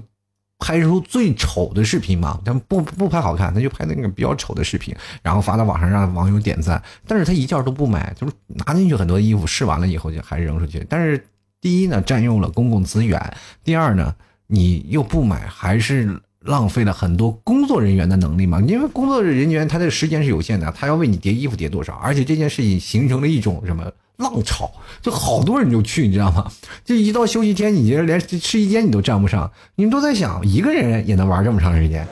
[0.58, 2.40] 拍出最丑的视频嘛。
[2.44, 6.82] 他们不不拍好看，他就拍那个比较丑的视频，然后发到网上让网友点赞。
[7.06, 10.84] 但是他一件都不买，就是拿进去很多衣服，试完了以后就还扔出去。
[10.88, 11.24] 但是
[11.60, 13.18] 第一呢，占用了公共资源；
[13.64, 14.14] 第二呢。
[14.52, 18.60] 你又不买，还是浪费了很多工作人员的能力嘛？
[18.62, 21.94] 因为工作人员他的时间是有限的，他要为你叠衣服叠多少？
[22.02, 23.84] 而且这件事情形成了一种什么
[24.16, 24.70] 浪潮，
[25.02, 26.50] 就好多人就去，你知道吗？
[26.84, 32.06] 就一到休息天，你觉得连试衣间你都占不上，你们都在想一个人也能玩这么长时间，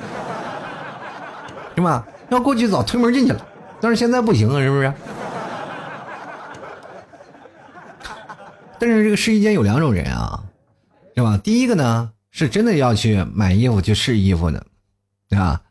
[1.74, 2.06] 是吧？
[2.28, 3.46] 要过去早推门进去了，
[3.80, 4.92] 但是现在不行啊，是不是？
[8.78, 10.44] 但是这个试衣间有两种人啊，
[11.16, 11.40] 是吧？
[11.42, 12.10] 第一个呢？
[12.30, 14.64] 是真的要去买衣服去试衣服的，
[15.28, 15.62] 对吧？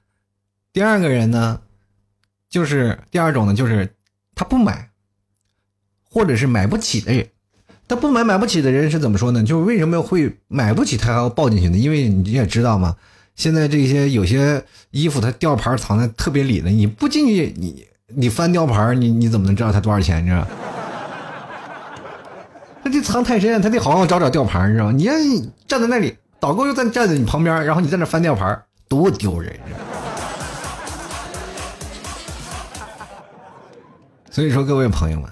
[0.74, 1.60] 第二个人呢，
[2.50, 3.90] 就是第二种呢，就是
[4.36, 4.90] 他不买，
[6.04, 7.28] 或者是买不起的人。
[7.88, 9.42] 他不买买不起的人是怎么说呢？
[9.42, 11.78] 就是为什么会买不起他还要抱进去呢？
[11.78, 12.96] 因为你也知道嘛，
[13.36, 20.22] 现在这些有些衣服它吊牌藏的特别里的，你不进去你你翻吊牌，你你怎么能知道它多少钱？
[20.22, 20.46] 你知道？
[22.84, 24.92] 他得藏太深，他得好好找找吊牌，你知道吗？
[24.92, 25.14] 你要
[25.66, 26.14] 站在那里。
[26.40, 29.60] 导购又在站在你旁边，然后你在那翻吊牌，多丢人！
[34.30, 35.28] 所以说，各位朋友们，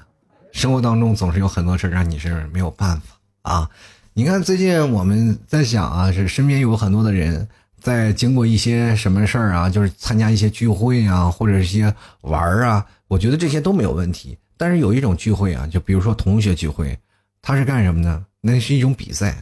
[0.52, 3.70] 生活当中总是有很多事让你是没有办法啊。
[4.14, 7.48] 你看，最近我们在想啊，是身边有很多的人
[7.80, 14.36] 在经过一些什么事儿啊，就是参加一些聚会啊，或者一些玩儿啊，我觉得这些都没有问题。
[14.58, 16.98] 但是有一种聚会啊，就比如说同学聚会，
[17.44, 18.26] 他是干什么呢？
[18.42, 19.38] 那是一种比赛。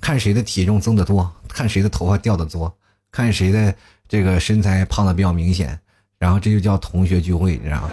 [0.00, 2.72] 看谁的体重增的多，看谁的头发掉的多，
[3.10, 3.74] 看谁的
[4.08, 5.78] 这个身材胖的比较明显，
[6.18, 7.90] 然后这就叫同学聚会，你知道吗？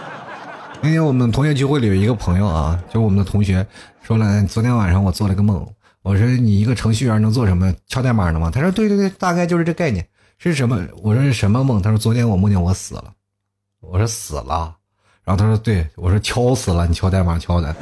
[0.82, 3.66] 那天我们同学聚会里有一个朋友啊，就是我们的同学
[4.02, 5.66] 说了，昨天晚上我做了个梦，
[6.02, 7.74] 我说你一个程序员能做什么？
[7.88, 8.50] 敲代码的吗？
[8.50, 10.06] 他说对对对，大概就是这概念。
[10.38, 10.86] 是什么？
[11.02, 11.80] 我说是什么梦？
[11.80, 13.12] 他说昨天我梦见我死了。
[13.80, 14.76] 我说死了，
[15.24, 17.74] 然后他说对，我说敲死了，你敲代码敲的。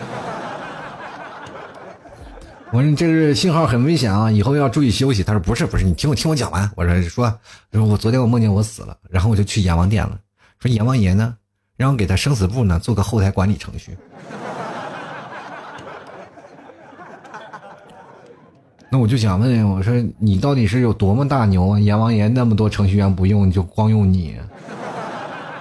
[2.75, 5.23] 我说你这个信号很危险啊，以后要注意休息。
[5.23, 6.69] 他说不是不是，你听我听我讲完。
[6.75, 7.33] 我说说，
[7.71, 10.19] 说我昨天我梦见我死了，然后我就去阎王殿了。
[10.59, 11.37] 说阎王爷呢，
[11.77, 13.97] 让我给他生死簿呢做个后台管理程序。
[18.91, 21.79] 那我就想问，我说你到底是有多么大牛啊？
[21.79, 24.37] 阎王爷那么多程序员不用，就光用你。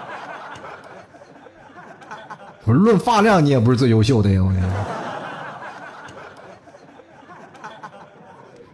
[2.66, 5.03] 我说论发量，你也不是最优秀的呀，我。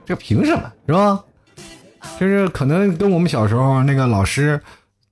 [0.09, 1.23] 这凭什么是吧？
[2.19, 4.59] 就是可能跟我们小时候那个老师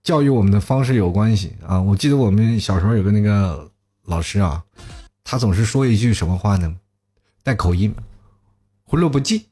[0.02, 1.80] 教育我们的方式有关系啊。
[1.80, 3.70] 我记得我们小时候有个那个
[4.06, 4.64] 老师啊，
[5.24, 6.74] 他总是说一句什么话呢？
[7.44, 7.94] 带口音，
[8.86, 9.46] 胡萝卜鸡。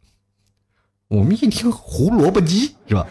[1.09, 3.05] 我们一听胡萝卜鸡是吧？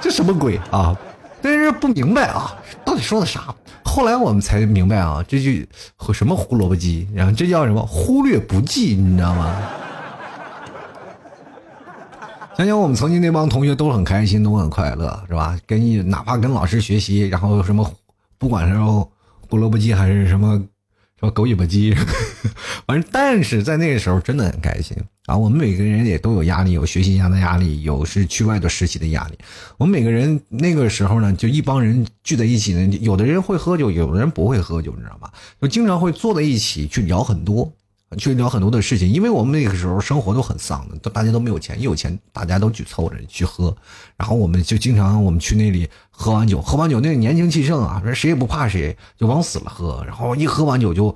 [0.00, 0.98] 这什么鬼啊？
[1.42, 3.54] 但是不明白啊，到底说的啥？
[3.84, 9.54] 后来我们才明白啊，这句和什么胡萝卜鸡，然后这叫什么忽略不计，你知道吗？
[12.56, 15.58] 想想我们曾经那帮同学都很开心，都很快乐，是吧？
[15.66, 17.92] 跟哪怕跟老师学习，然后什么，
[18.38, 18.78] 不管是
[19.48, 20.62] 胡萝卜鸡还是什么。
[21.20, 21.94] 什么狗尾巴鸡，
[22.86, 25.36] 反正但是在那个时候真的很开心啊！
[25.36, 29.38] 我们每个人也都有压力，有学习上的压力，有是去外头实习的压力。
[29.78, 35.30] 我们每个人那个时候呢，就一帮人聚在一起呢，有的人会喝酒，有的人不会喝酒，你知道吗？
[35.62, 37.72] 就经常会坐在一起去聊很多。
[38.16, 43.74] 去聊很多的事情，因为我们那个时候生活都很丧的，都大家都没有钱，一有钱大家都去凑着去喝，
[44.16, 51.14] 然后我们就经常我们去那里喝完酒，喝完酒那个年轻气盛啊，说谁也不怕谁，就往死了喝，然后一喝完酒就，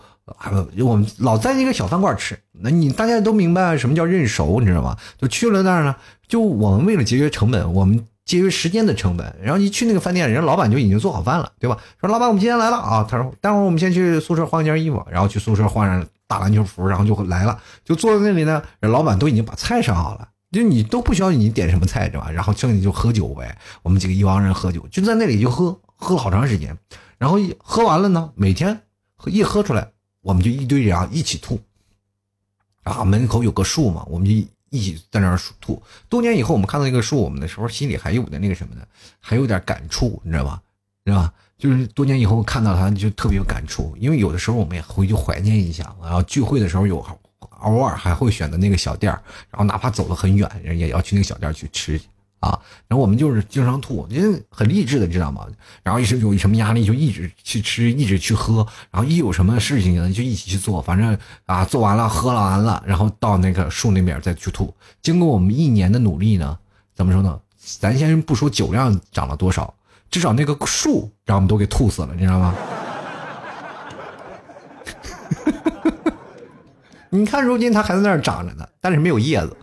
[0.85, 4.97] 我们老在那个小饭馆吃，那你大家都明白什么叫认熟，你知道吗？
[5.19, 5.95] 就去了那儿呢，
[6.27, 11.79] 就我们为了节约成本，我们节约时间的成本，然后一去那个饭店，人老板就已经做好饭了，对吧？
[12.01, 16.07] 说老板我们今天来了啊，他说待会儿我们先去宿舍换件衣服，然后去宿舍换上。
[16.29, 18.63] 打篮球服，然后就来了，就坐在那里呢。
[18.79, 22.31] 人老板都已经把菜上好了，就你都不需要你点什么菜，是吧？
[22.31, 23.59] 然后剩下就喝酒呗。
[23.83, 26.77] 我们几个一帮人喝酒，就在那里就喝，喝了好长时间。
[27.17, 28.81] 然后一喝完了呢，每天
[29.25, 31.59] 一喝出来，我们就一堆人啊一起吐。
[32.85, 34.33] 啊，门口有个树嘛，我们就
[34.71, 35.83] 一起在那儿吐。
[36.09, 38.83] 多年以后，我们看到那个树，我们的时候心里还有点那个什么呢？
[39.19, 40.63] 还有点感触，你知道吧？
[41.07, 41.33] 是吧？
[41.59, 43.95] 就是多年以后看到他，就特别有感触。
[43.99, 47.05] 因为有的时候我们也回去怀念一下，然后聚会的时候有
[47.61, 49.13] 偶尔还会选择那个小店
[49.51, 52.07] 然后哪怕走得很远，人也要去那个小店去吃去
[52.39, 52.57] 啊。
[52.87, 55.45] 然后我们就是经常吐，因为很励志的，知道吗？
[55.83, 64.73] 然后一直有什么压力就一直去吃，一直去喝，然后一有什么事情呢就一起去做，反正啊做完了喝了完了，然后到那个树那边再去吐。
[65.03, 66.57] 经过我们一年的努力呢，
[66.95, 67.41] 怎么说呢？
[67.81, 69.75] 咱先不说酒量涨了多少。
[70.11, 72.55] 至少那个树让我们都给吐死了，你知道吗？
[77.11, 79.57] 你看，如今它还在那儿长着呢，但是没有叶子。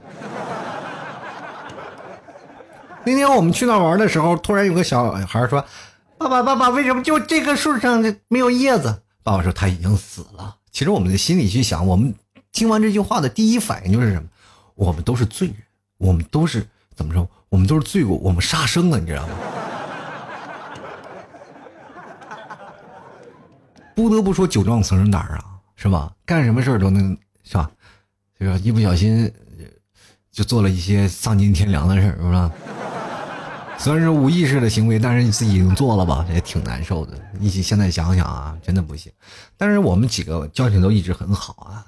[3.04, 5.64] 那天我们去那玩的时候，突然有个小孩说
[6.18, 12.16] ：“爸爸，爸爸，为什么就这棵树上没有叶子？”爸爸说：“他已经死了。”其实我们的心里去想，我们
[12.52, 14.28] 听完这句话的第一反应就是什么？
[14.74, 15.58] 我们都是罪人，
[16.00, 17.30] 我们都是怎么说？
[17.50, 19.34] 我们都是罪过，我们杀生了，你知道吗？
[23.96, 25.44] 不得不说，酒壮怂人胆啊，
[25.76, 26.12] 是吧？
[26.26, 27.72] 干什么事儿都能，是吧？
[28.38, 29.32] 这个一不小心
[30.32, 32.52] 就做了一些丧尽天良的事儿，是吧？
[33.78, 37.14] 虽然是无意识的行为，但是你自己已经做了吧，也挺难受的。
[37.40, 39.12] 一起现在想想啊，真的不行。
[39.58, 41.86] 但是我们几个交情都一直很好啊。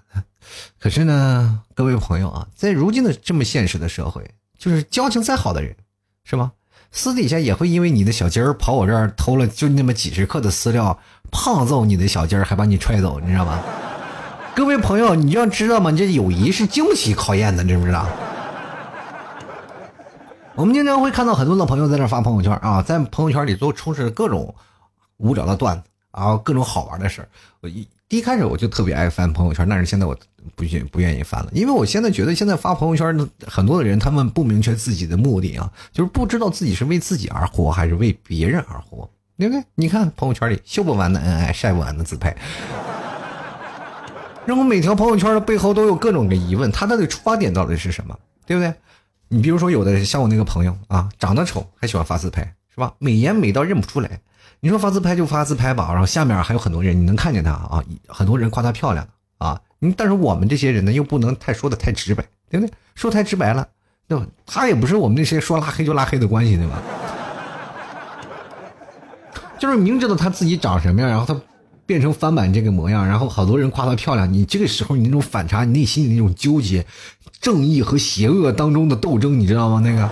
[0.80, 5.76] 可是呢，各位朋友啊，在如今的这么现实的社会，就是交情再好的人，
[6.24, 6.52] 是吧？
[6.91, 10.98] 私底下也会因为你的小鸡儿跑我这儿偷了就那么几十克的饲料，
[11.31, 13.59] 胖揍你的小鸡儿，还把你踹走，你知道吗？
[14.55, 15.91] 各位朋友，你要知道吗？
[15.91, 18.07] 这友谊是经不起考验的，知不知道？
[20.55, 24.53] 我们经常会看到很多的朋友在那发朋友圈啊，在朋友圈里都充斥着各种
[25.17, 27.29] 无聊的段子啊，各种好玩的事儿。
[27.61, 30.17] 我一一开始我就特别爱翻朋友圈，但是现在我。
[30.55, 39.63] 不愿不愿意翻了，因为我现在觉得现在发朋友圈的很多的人，他们不明确自己的目的啊，就是不知道自己是为自己而活还是为别人而活，对不对？
[39.76, 42.36] 你看朋友圈里秀不完的恩爱，晒不完的自拍，
[44.45, 48.17] 然后每条朋友圈的背后都有各种的疑问，他的出发点到底是什么？
[48.45, 48.73] 对不对？
[49.30, 52.41] 你比如说有的像我那个朋友啊，长得丑还喜欢发自拍，
[52.73, 52.93] 是吧？
[52.97, 54.21] 美颜美到认不出来，
[54.62, 59.60] 你说发自拍就发自拍吧，然后下面还有很多人，你能看见他啊，很多人夸她漂亮啊。
[59.82, 62.73] 嗯，但是我们这些人呢，又不能太说的太直白，对不对？
[62.95, 63.67] 说太直白了，
[64.08, 64.26] 对吧？
[64.45, 66.82] 他也不是我们那些说拉黑就拉黑的关系，对吧？
[69.60, 71.39] 就是明知道他自己长什么样，然后他
[71.86, 76.86] 变成翻版这个模样，然后好多人夸她漂亮，你这个时候你那种反差，你内心里那种纠结，
[77.39, 79.82] 正义和邪恶当中的斗争，你知道吗？
[79.84, 80.10] 那个，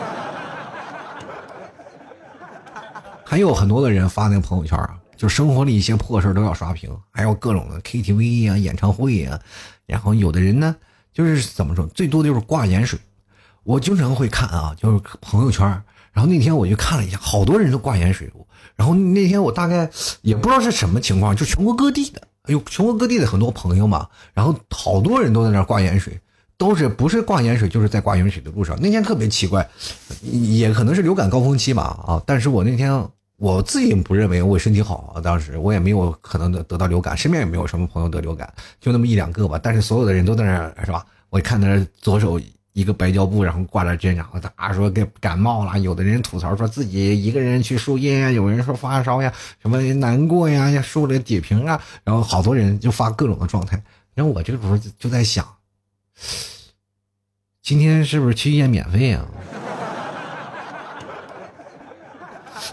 [3.23, 4.97] 还有很多的人发那个朋友圈啊。
[5.17, 9.39] 就生活里一些破事都要刷屏，还有各种的 KTV 呀、演唱会呀，
[9.85, 10.75] 然后有的人呢，
[11.13, 12.99] 就是怎么说，最多的就是挂盐水。
[13.63, 15.65] 我经常会看啊，就是朋友圈，
[16.11, 18.29] 然后那天我就看了一下，好多人都挂盐水。
[18.75, 19.89] 然后那天我大概
[20.21, 26.19] 也不知道是什么情况，就全国各地的，哎呦，全国各地的很多朋友嘛，然后好多人都在那挂盐水，
[26.57, 28.79] 都是不是挂盐水，就是在挂盐水的路上。
[28.81, 29.67] 那天特别奇怪，
[30.21, 33.07] 也可能是流感高峰期吧，啊，但是我那天。
[33.37, 39.59] 我自己不认为我身体好，当时我也没有可能得得到流感，身边也没有什么朋友得流感，就那么一两个吧。
[39.61, 41.05] 但是所有的人都在那儿，是吧？
[41.29, 42.39] 我看那左手
[42.75, 53.81] 一个白胶布，然后挂着针，然后他说给感冒了，有的人吐槽说自己一个人去输液呀，有人说发烧呀，什么难过呀，输了点评啊，然后好多人就发各种的状态。
[54.13, 55.47] 然后我这个时候就就在想，
[57.61, 59.23] 今天是不是去医院免费啊？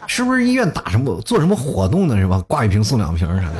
[0.08, 2.16] 是不是医院打什么做什么活动呢？
[2.16, 2.42] 是吧？
[2.48, 3.54] 挂一瓶送两瓶啥的？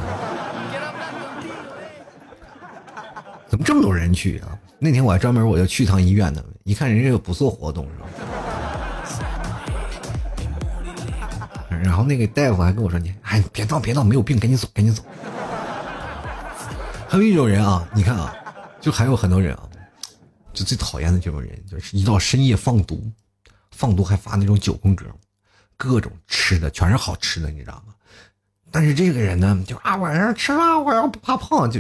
[3.48, 4.58] 怎么这么多人去啊？
[4.84, 7.86] 那天我还专门我就去趟医院呢，一看人家又不做活动？
[11.70, 15.04] 然后那个大夫还跟我说：“你哎，别闹别闹，没有病，赶紧走，赶紧走。
[17.08, 18.34] ”还有一种人啊，你看啊，
[18.80, 19.62] 就还有很多人啊，
[20.52, 23.08] 就最讨厌的这种人，就是一到深夜放毒，
[23.70, 25.06] 放毒还发那种九宫格。
[25.76, 27.94] 各种吃的全是好吃的，你知道吗？
[28.72, 31.78] 但是这个人呢，就啊晚上吃了，我要不怕胖，就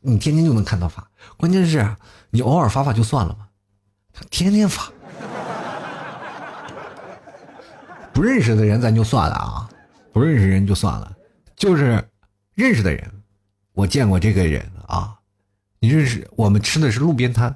[0.00, 1.06] 你天天就能看到发。
[1.36, 1.94] 关键是，
[2.30, 3.48] 你偶尔发发就算了吧，
[4.12, 4.90] 他天天发。
[8.12, 9.68] 不认识的人咱就算了啊，
[10.12, 11.12] 不认识人就算了，
[11.56, 12.02] 就是
[12.54, 13.10] 认识的人，
[13.72, 15.14] 我见过这个人啊。
[15.78, 17.54] 你认识我们吃的是路边摊，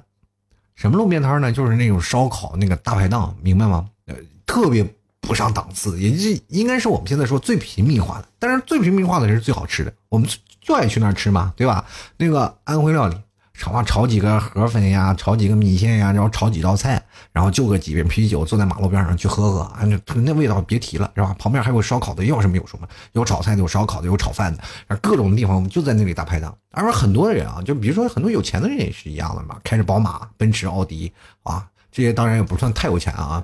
[0.75, 1.51] 什么路边摊呢？
[1.51, 3.89] 就是那种烧烤那个大排档，明白吗？
[4.05, 4.15] 呃，
[4.45, 4.85] 特别。
[5.25, 10.27] 不上档次，也就应该是我们现在说最平民化的，但是最平民化的是最好吃的，我们
[10.59, 11.85] 就爱去那儿吃嘛，对吧？
[12.17, 13.15] 那个安徽料理，
[13.63, 17.01] 炒啊炒几个河粉呀，炒几个米线呀，然后炒几道菜，
[17.31, 21.33] 然后就个几瓶啤酒，坐在马路边上去喝喝，啊，那那味道别提了，是吧？
[21.39, 26.53] 旁边还有烧烤的，要什么有什么，有炒菜的，有烧烤的，有炒饭的，各种地方我们就在那里大排档。
[26.71, 33.41] 而很多人啊，就比如说很多有钱的人也是一样的嘛，开着宝马、奔驰、奥迪啊，这些当然也不算太有钱啊。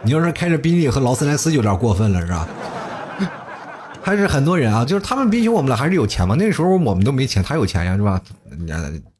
[0.00, 2.48] 你要是开着宾利和劳斯莱斯，就有点过分了，是吧？
[4.06, 6.36] 还是很多人啊，就是他们比起我们来还是有钱嘛。
[6.36, 8.22] 那时候我们都没钱，他有钱呀，是吧？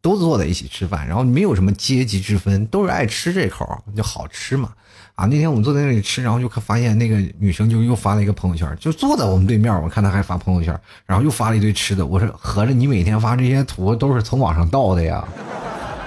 [0.00, 3.66] 都坐在一起吃饭，然后没有什么阶级之分，都是爱吃这口，
[3.96, 4.68] 就好吃嘛。
[5.16, 12.06] 啊，那天我们坐在那里吃，然后就发现那个女生就又发了一个朋友圈，就坐在我们对面，我看她还发朋友圈，然后又发了一堆吃的。
[12.06, 15.26] 我说，合着你每天发这些图都是从网上盗的呀？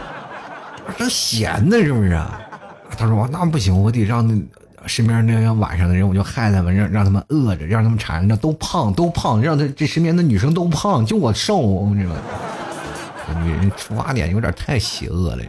[0.97, 2.17] 这闲的，是不是？
[2.97, 4.41] 他说：“那不行，我得让那。”
[4.89, 12.15] 身边那些晚上的人，我就害他们，让让他们饿着，让他们馋着，都胖，都胖，让他这身边的女生都胖，就我瘦，我知道
[13.43, 15.43] 女人出发点有点太邪恶了，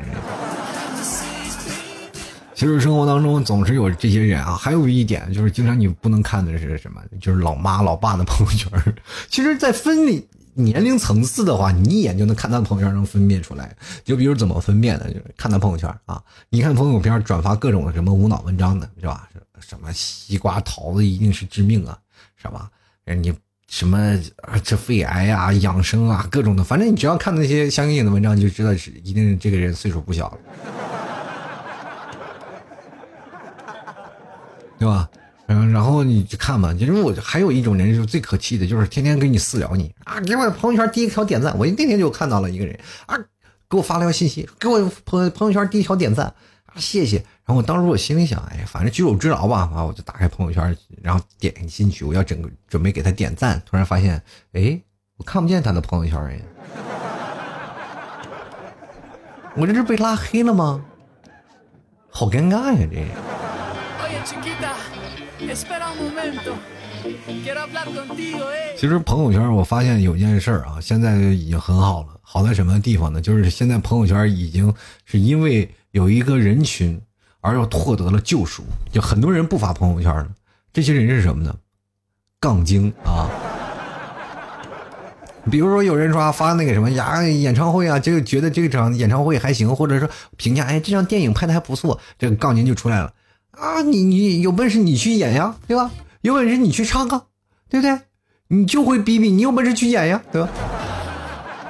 [2.54, 7.00] 其实生活当中总是有这些人啊，还有一点就是，经常你不能看的是什么？
[7.20, 8.70] 就是老妈老爸的朋友圈。
[9.30, 10.22] 其实，在分。
[10.54, 13.74] 年龄层次的话，你一眼就能看他朋友圈，能分辨出来。
[14.04, 15.04] 就比如怎么分辨呢？
[15.06, 16.20] 就是看他朋友圈啊，
[16.50, 19.28] 你看朋友圈转发各种什么无脑文章的，是吧？
[19.60, 21.98] 什么西瓜桃子一定是致命啊，
[22.36, 22.70] 是吧？
[23.04, 23.32] 你
[23.68, 24.18] 什么
[24.64, 30.38] 这肺癌啊、养生啊，各种的，反正你只要看那些相应的文章，就知道是一定是这个人岁数不小了，
[34.78, 35.08] 对吧？
[35.46, 41.56] 嗯，然后你就看吧，其实我还有一种人是最可气的，就是天天给你私聊你啊，给我朋友圈第一条点赞。
[41.58, 43.16] 我那天就看到了一个人啊，
[43.68, 46.26] 给我发了条信息，给我朋朋友圈第一条点赞
[46.66, 47.24] 啊，谢谢。
[47.50, 54.22] 然后我当时我心里想，哎，反正举手之劳吧，啊，我就打开朋友圈，然后点进去，我要整个准备给他点赞，突然发现，
[54.52, 54.80] 哎，
[55.16, 56.40] 我看不见他的朋友圈哎，
[59.56, 60.80] 我这是被拉黑了吗？
[62.08, 63.04] 好尴尬呀，这。
[68.76, 72.10] 其实朋友圈，我发现有件事啊，现在已经很好了。
[72.22, 73.20] 好在什么地方呢？
[73.20, 74.72] 就是现在朋友圈已经
[75.04, 77.00] 是因为有一个人群
[77.40, 78.62] 而又获得了救赎，
[78.92, 80.28] 就很多人不发朋友圈了。
[80.72, 81.54] 这些人是什么呢？
[82.38, 83.28] 杠精啊！
[85.50, 93.12] 比如说有人说发那个什么呀演唱会啊，就觉得这场演唱会还行，或者说评价哎这场电影拍的还不错，这个杠精就出来了。
[93.52, 95.90] 啊，你你有本事你去演呀，对吧？
[96.20, 97.24] 有本事你去唱啊，
[97.68, 97.98] 对不对？
[98.48, 100.48] 你就会逼逼，你有本事去演呀，对吧？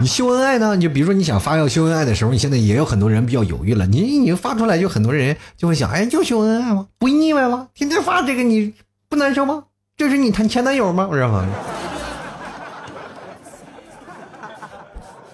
[0.00, 0.74] 你秀恩爱呢？
[0.74, 3.86] 你就比如说你想发要秀恩爱的时候，你现在也有很多人比较犹豫了。
[3.86, 6.86] 你你发出来，就很多人就会想，哎，就秀恩爱吗？
[6.98, 7.68] 不腻歪吗？
[7.74, 8.72] 天天发这个你
[9.08, 9.64] 不难受吗？
[9.96, 11.06] 这是你谈前男友吗？
[11.10, 11.46] 我知道吗？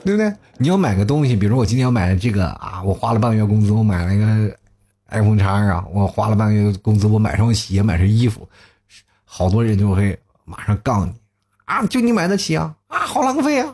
[0.04, 0.32] 对不对？
[0.58, 4.56] 你要买个东西，比如说我今天要买这个啊，我花了半个月工资，我买了一个。
[5.10, 5.84] iPhone 叉啊！
[5.92, 8.46] 我花了半个月工资，我买双鞋，买身衣服，
[9.24, 11.12] 好多人就会马上杠你
[11.64, 11.86] 啊！
[11.86, 12.74] 就你买得起啊？
[12.88, 13.72] 啊，好浪费啊！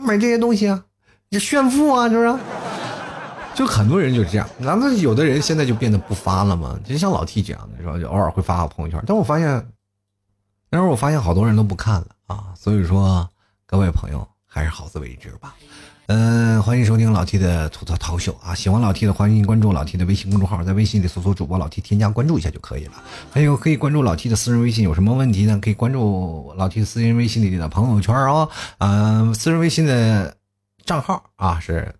[0.00, 0.84] 买这些东西啊，
[1.28, 2.38] 你炫富啊，是不是？
[3.54, 4.48] 就很多人就这样。
[4.58, 6.78] 难道有的人现在就变得不发了吗？
[6.84, 7.98] 就像老 T 这样的，是吧？
[7.98, 9.02] 就偶尔会发个朋友圈。
[9.06, 9.68] 但我发现，
[10.70, 12.54] 但是我发现好多人都不看了啊。
[12.56, 13.28] 所以说，
[13.66, 15.54] 各位朋友，还是好自为之吧。
[16.06, 18.52] 嗯，欢迎收听老 T 的吐槽淘秀啊！
[18.56, 22.94] 喜欢老 T 的，欢迎关注老 T 的微信公众号，在微信里搜索主播老 T，添加关注一下就可以了。
[23.30, 25.60] 还有可以关注老 T 的私人微信，有什么问题呢？
[25.62, 28.48] 可以关注老 T 私人微信里的朋友圈啊。
[28.78, 30.36] 嗯，私人微信的
[30.84, 31.94] 账号啊是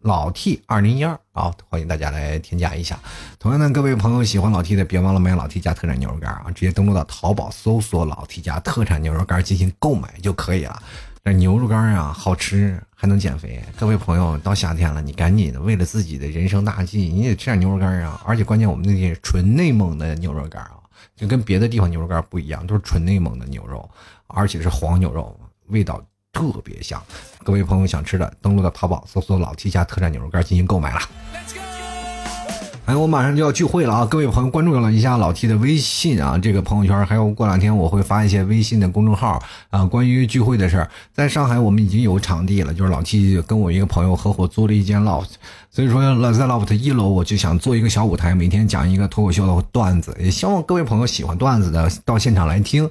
[0.00, 3.00] 老 T 二零一二啊，欢迎大家来添加一下。
[3.38, 6.46] 同样呢，各位朋友喜欢老 T 的，别忘了买老 T 家特产牛肉干啊！
[6.54, 10.82] 直接登录到淘宝搜索老 T 家特产牛肉干进行购买就可以了。
[11.22, 13.62] 这牛肉干啊，好吃还能减肥。
[13.78, 18.20] 各位朋友，到夏天了，你赶紧的，为了自己的人生大计，你得吃点牛肉干啊！
[18.24, 20.80] 而且关键，我们那些纯内蒙的牛肉干啊，
[21.14, 23.88] 就跟别的地方牛肉干不一样，都是纯内蒙的牛肉，
[24.28, 26.02] 而且是黄牛肉，味道
[26.32, 27.00] 特别香。
[27.44, 31.00] 各位朋友想吃的，登录到淘宝搜索“老 T 家特产牛肉干”进行购买了。
[32.90, 34.04] 哎，我马上就要聚会了啊！
[34.04, 40.90] 各位朋友，关注了一下老 T 的微信啊，这个朋友圈，还有过两天我会发一些微信的公众号啊，关于聚会的事儿。
[41.14, 45.28] 在上海，我们已经有场地了，就是老 T 跟我一个朋友合伙租了一间 loft，
[45.70, 52.90] 所以说在 loft 一楼，我就想做一个小舞台，每天讲一个脱口秀的段子，也希望各位朋友喜欢段子的到现场来听。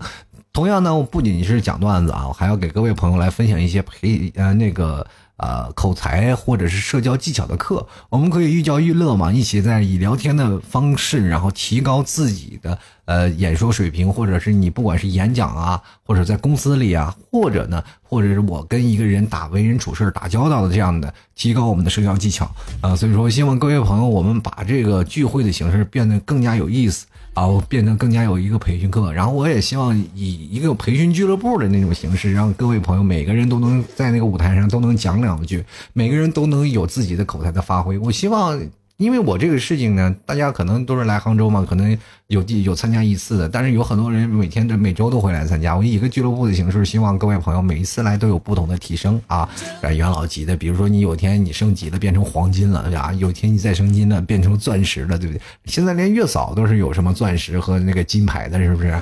[0.54, 5.06] 同样呢，我不仅是讲段子啊，我还要给各位朋友来分享一些培呃那个。
[5.40, 22.94] 呃，口才或者是社交技巧的课，我们可以寓教于乐嘛，一起在以聊天的方式，然后提高自己的呃演说水平，或者是你不管是演讲啊，或者在公司里啊，或者呢，或者是我跟一个人打为人处事打交道的这样的，提高我们的社交技巧啊。
[22.94, 27.06] 所以说，希望各位朋友，我们把这个聚会的形式变得更加有意思。
[27.34, 35.64] 啊，我变得更加有一个培训课，然后我也希望以一个培训俱乐部的那种形式，让各位朋友每个人都能在那个舞台上都能讲两句，
[35.94, 37.98] 每个人都能有自己的口才的发挥。
[37.98, 38.60] 我希望。
[39.00, 41.98] 因为我这个事情呢，大家可能都是来杭州嘛，可能
[42.28, 45.74] 有地有参加一次的，但是有很多人每天的每周都会来参加。
[45.74, 49.48] 我以一个俱乐部的形式，希望各位朋友每一次来都有不同的提升啊，
[49.84, 55.42] 元老级的，比如说你有天你升级了变成黄金了啊，有天你再升金了变成钻石了，对不对？
[55.64, 58.94] 现在连月嫂都是有什么钻石和那个金牌的，是不是？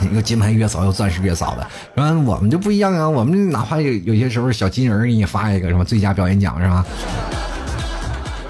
[0.10, 2.10] 一个金牌月嫂，有钻石月嫂的，是吧？
[2.24, 6.86] 我们就不一样啊，我们哪怕有有些时候小金人给你发一个什么最佳表演奖，是吧？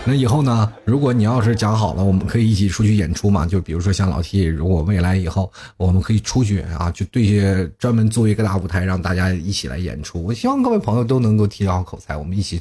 [0.07, 0.73] 那以后呢？
[0.85, 3.47] 如果你要是讲好了，我们可以一起出去演出嘛？
[3.47, 10.25] 就比如说像老 T，如果未来以后我们可以出去啊，就对些专门做一个大舞台，让大家一起来演出。
[10.25, 12.61] 我希望各位朋友都能够提高口才，我们一起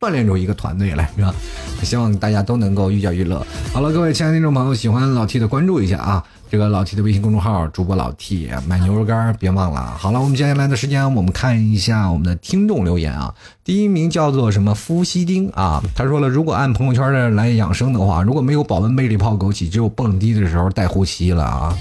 [0.00, 1.34] 锻炼出一个团队来，是吧？
[1.82, 3.46] 希望大家都能够寓教于乐。
[3.72, 6.24] 好了，各位亲爱的听众朋友，喜欢老 T 的关注一下啊。
[6.48, 9.96] 这个老 T 的微信公众号，主播老 T 买牛肉干别忘了。
[9.98, 13.34] 好了，我们接下来的时间，我们看一下我们的听众留言啊。
[13.64, 21.76] 第一名叫做什么夫西丁啊，他说了，如果按朋友圈的来养生的话，如果没有保温杯里泡枸杞，只有蹦迪的时候带呼吸了啊。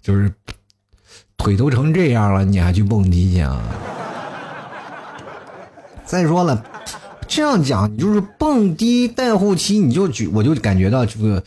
[0.00, 0.32] 就是
[1.36, 3.60] 腿都成这样了，你还去蹦迪去啊？
[6.06, 6.64] 再说了，
[7.26, 11.42] 这样讲，你就是蹦迪带护膝，你就觉我就感觉到这个。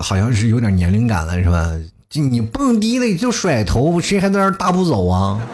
[0.00, 1.70] 好像是有点年龄感了，是吧？
[2.08, 5.40] 就你蹦迪了就甩头，谁还在那大步走啊？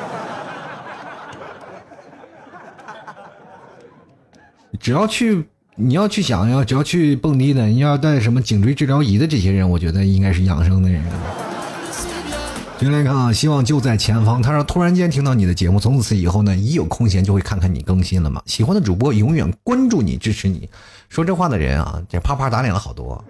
[4.78, 11.03] 只要去，你要去想要，只要去蹦迪的，你要带什么颈椎治疗仪的这些人，我觉得应该是养生的人。
[12.76, 14.42] 进来看啊，希望就在前方。
[14.42, 18.42] 他说：“突然间听到你的节目，从此以后呢，一有空闲就会看看你更新了嘛。
[18.47, 20.68] 喜欢的主播永远关注你，支持你。
[21.09, 23.22] 说这话的人啊，这啪啪打脸了好多。”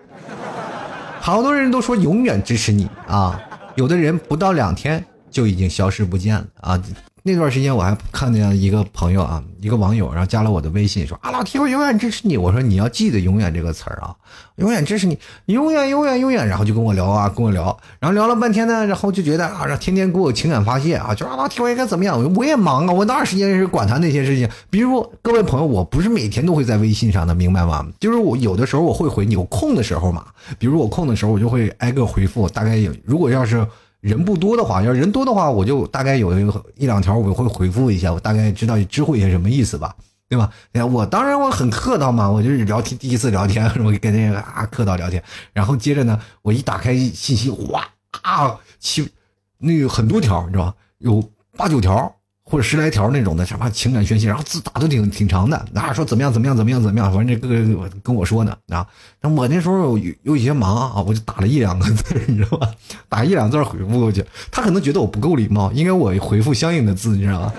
[1.24, 3.40] 好多人都说永远支持你啊，
[3.76, 6.82] 有的人不到两天就已经消失不见了啊。
[7.26, 12.36] 那段时间我还看见一个朋友啊，一个网友，然后加了我的微信，说啊老铁，我永远支持你。
[12.36, 14.14] 我说你要记得“永远”这个词儿啊，
[14.56, 16.46] 永远支持你，永远永远永远。
[16.46, 22.34] 然后就跟我聊啊，跟我聊，然后聊了半天呢，然后就觉得啊，天天给我情感发泄啊，就啊老铁，我应该怎么样？
[22.34, 24.46] 我也忙啊，我哪有时间是管他那些事情？
[24.68, 27.86] 比如各位朋友，我不是每天都会在微信上的，明白吗？
[27.98, 30.26] 就是我有的时候我会回你，有空的时候嘛，
[30.58, 32.46] 比如我空的时候，我就会挨个回复。
[32.50, 33.66] 大概有，如果要是。
[34.04, 36.38] 人不多的话，要人多的话，我就大概有
[36.76, 39.96] 一两条我会回复一下，我大概知道知会一下什么意思吧，
[40.28, 40.52] 对吧？
[40.72, 45.22] 哎我当然我很客套嘛，我就是聊天第一次聊天，我跟那个啊客套聊天，
[45.54, 47.82] 然后接着呢，我一打开信息，哇
[48.20, 49.08] 啊七
[49.56, 50.74] 那个很多条，你知道吧？
[50.98, 51.26] 有
[51.56, 52.14] 八九条。
[52.46, 58.86] 或者十来条那种的什么情感宣泄，然后字打的挺挺长的，啊说怎么样怎么样怎么样怎么样，反正这个跟我说呢啊，
[59.22, 62.70] 那我那时候有有一些忙啊，我就打了一两个字，你知道吧？
[63.08, 67.52] 打一两字回复过去，他可能觉得我不够礼貌，应该我回复相应的字，你知道吧？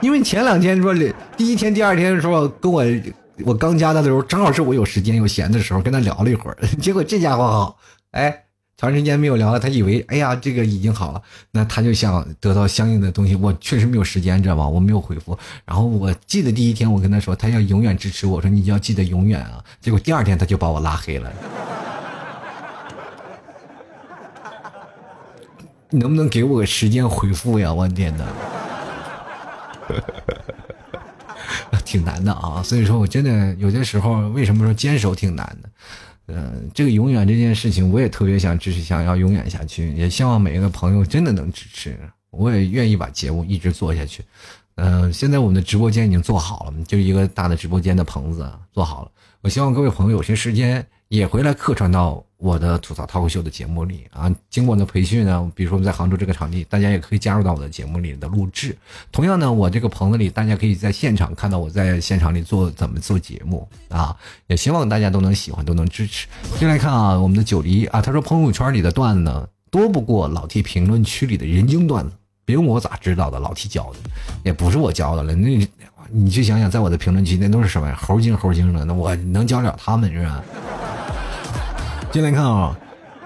[0.00, 0.94] 因为前两天说
[1.36, 2.82] 第一天第二天的时候跟我
[3.44, 7.78] 我刚加他的时候，正好是我有时间有闲的时候跟他聊了一会儿，结果这家伙好，
[8.12, 8.44] 哎。
[8.78, 11.20] 长时间没有聊了，他以为哎呀这个已经好了，
[11.50, 13.34] 那他就想得到相应的东西。
[13.34, 14.68] 我确实没有时间，知道吗？
[14.68, 15.36] 我没有回复。
[15.64, 19.62] 然后我记得第一天我跟他说，他要永远支持我，说你要记得永远啊。
[19.80, 21.28] 结 果第二天他就把我拉黑了。
[25.90, 27.74] 你能不能给我个时间回复呀？
[27.74, 28.24] 我天哪，
[31.84, 32.62] 挺难的啊！
[32.62, 35.68] 所以说我真的有些时候，为什么说坚守挺难的？
[36.28, 41.98] 嗯，这个永远这件事情，我也特别想支持，想要永远下去，也希望每一个朋友真的能支持，
[42.30, 44.22] 我也愿意把节目一直做下去。
[44.74, 49.10] 嗯，现在我们的直播间已经做好了，就一个大的直播间的棚子做好了。
[49.40, 52.24] 我希望各位朋友有些时间也回来客串到。
[52.40, 58.78] 我的吐槽脱口秀的节目里啊，经过的培训呢，比如说我们在杭州这个场地，大家也可以加入到我的节目里的录制。
[59.10, 66.28] 同样呢，我这个棚子里，大家可以在现场看到我在现场里做怎么做节目啊，也希望大家都能喜欢，都能支持。
[66.60, 72.12] 进来看啊，我们的九黎啊，他说朋友圈里的段子，多不过老 T 评论区里的人精段子，
[72.44, 73.98] 别问我咋知道的，老 T 教的，
[74.44, 75.34] 也不是我教的了。
[75.34, 75.68] 那
[76.08, 77.98] 你去想想，在我的评论区那都是什么呀？
[78.00, 80.44] 猴精猴精的，那我能教了他们是吧？
[82.10, 82.76] 进来看啊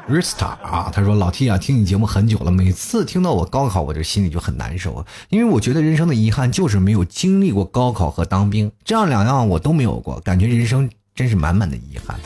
[0.08, 12.18] ，Rista 啊，他说老 T 啊，听你节目很久了，每次听到我高考，我这心里就很难受，因为我觉得人生的遗憾就是没有经历过高考和当兵，这样两样我都没有过，感觉人生真是满满的遗憾。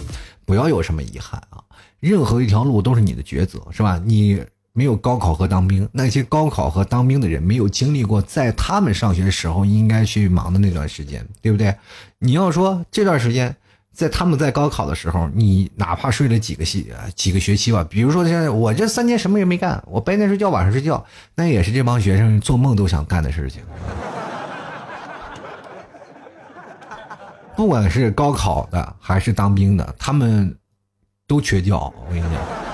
[0.46, 1.62] 不要有什么遗憾啊，
[2.00, 4.00] 任何一条路都是你的抉择，是吧？
[4.02, 4.42] 你
[4.72, 11.76] 没有高考和当兵，那些高考和当兵的人没有经历过，在他们上学时候应该去忙的那段时间，对不对？
[12.18, 13.54] 你要说这段时间。
[13.96, 21.02] 在他们在高考的时候，你哪怕睡了几个系几个学期吧，比如说现在我这三年什么也没干，我白天睡觉晚上睡觉，
[21.34, 23.62] 那也是这帮学生做梦都想干的事情。
[27.56, 30.54] 不管是高考的还是当兵的，他们
[31.26, 31.74] 都缺觉。
[31.74, 32.65] 我跟你讲。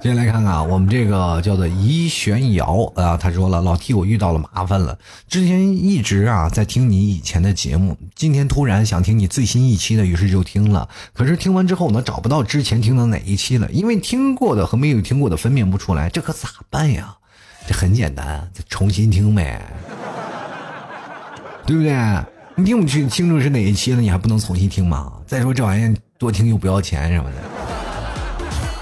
[0.00, 4.96] 接下来看看我们这个叫做怡玄瑶啊，他说了，老 T 我遇到了麻烦了，
[5.28, 17.16] 之前一直啊在听你以前的节目，今天突然想听你最新一期的，于是就听了，可是听完之后呢，找不到之前听的哪一期了，因为听过的和没有听过的分辨不出来，这可咋办呀？
[17.66, 19.60] 这很简单，重新听呗，
[21.66, 21.92] 对不对？
[22.54, 25.12] 你听不清清楚是哪一期了，你还不能重新听吗？
[25.26, 27.36] 再说这玩意儿多听又不要钱什么的。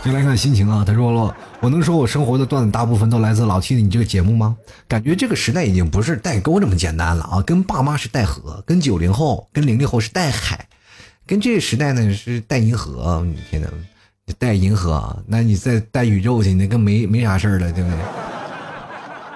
[0.07, 4.57] 先来看心情啊，他说了，我能说我生活的段子大部分都来自老 T 的你这个节目吗？
[4.87, 10.65] 感觉这个时代已经不是代沟这么简单了啊，跟爸妈是代河，跟九零后、跟零零后是代海，
[11.27, 13.21] 跟这个时代呢是带银河。
[13.27, 13.69] 你天呐，
[14.39, 17.99] 带银河，那你再带宇宙去，那更没没啥事儿了，对不对？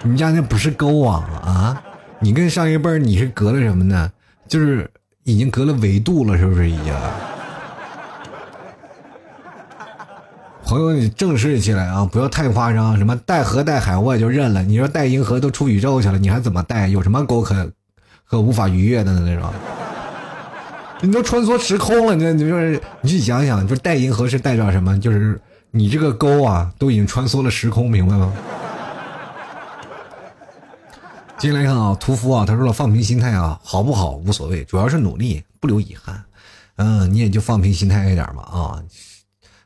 [0.05, 1.83] 你家那不是沟啊啊！
[2.21, 4.09] 你跟上一辈你是隔了什么呢？
[4.47, 4.89] 就是
[5.25, 6.95] 已经隔了维度了，是不是已经？
[10.71, 12.05] 朋友，你正视起来啊！
[12.05, 14.62] 不要太夸张，什么带河带海我也就认了。
[14.62, 16.87] 你说带银河都出宇宙去了，你还怎么带？
[16.87, 17.68] 有什么沟可
[18.25, 19.21] 可无法逾越的呢？
[19.27, 19.53] 那种，
[21.01, 24.97] 你都穿梭时空了，你你说你去想想，就带银河是代表什么？
[25.01, 25.41] 就是
[25.73, 28.33] 你这个沟啊，都已经穿梭了时空，明白吗？
[31.37, 36.23] 接下来看啊，屠夫啊，他说了，放平心态啊，好不好无所谓，主要是努力，不留遗憾。
[36.77, 38.79] 嗯，你也就放平心态一点吧啊。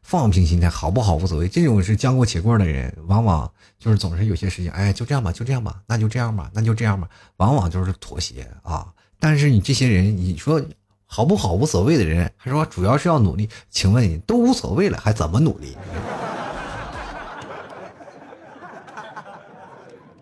[0.04, 8.86] 放平心态好不好无所谓，这种是将过且过的人，往往就是总是有些事情，哎，就这样吧，就这样吧，那就这样吧，那就这样吧，往往就是妥协啊。
[9.18, 10.62] 但是你这些人，你说
[11.06, 15.74] 好不好无所谓的人，还说主要是要努力，请问你都无所谓了，还怎么努力？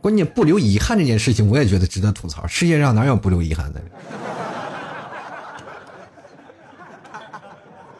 [0.00, 2.46] 关键不留遗憾这件事情，我也觉得值得吐槽。
[2.46, 3.82] 世界上哪有不留遗憾的？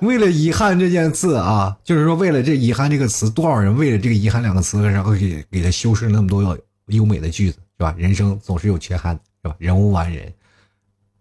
[0.03, 7.95] 为了遗憾这件事啊，就是说为了这遗憾这个词，多少人为了这个遗憾两个词，然后给给他修饰那么多优美的句子，是吧？
[7.97, 9.55] 人生总是有缺憾，是吧？
[9.59, 10.33] 人无完人，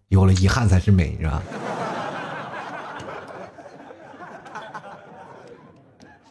[0.08, 1.40] 有了遗憾才是美，是吧？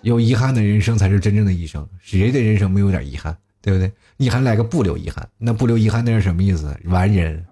[0.04, 1.88] 有遗憾的人生才是真正的一生。
[2.02, 3.90] 谁的人生没有点遗憾，对不对？
[4.18, 5.26] 你还来个不留遗憾？
[5.38, 6.78] 那不留遗憾那是什么意思？
[6.84, 7.46] 完人。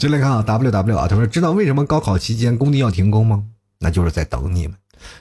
[0.00, 3.44] 进来看啊，W W 啊，他说知道为什么高考期间工地要停工吗？
[3.78, 4.74] 那就是在等你们。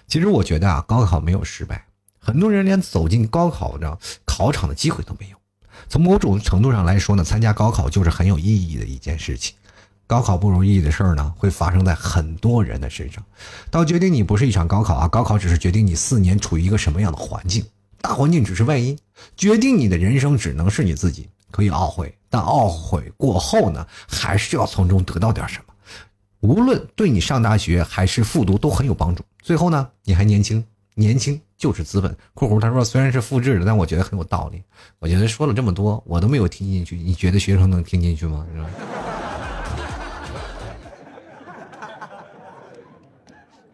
[0.07, 1.83] 其实我觉得啊，高考没有失败，
[2.17, 5.37] 很多人连走进高考的考场的机会都没有。
[5.89, 9.53] 从某种程度上来说呢，参加高考就是很有意义的一件事情。
[10.07, 13.21] 高考不如意的事儿呢，会发生在很多人的身上。
[13.69, 17.65] 到决定你不是一场高考啊，高考只是决定你四年处于一个什么样的环境，
[17.99, 18.97] 大环境只是外因，
[19.35, 21.27] 决定你的人生只能是你自己。
[21.51, 25.73] 可以懊悔，但懊悔过后呢，还是要从中得到点什么。
[26.41, 29.23] 无论对你上大学还是复读都很有帮助。
[29.41, 30.63] 最后呢，你还年轻，
[30.95, 32.15] 年轻就是资本。
[32.33, 34.63] （括弧他说虽然是复制的，但我觉得很有道理。
[34.99, 38.45] 我觉得说了这么多，我都没有听进去，你觉得学生能听进去吗？
[38.53, 38.69] 是吧？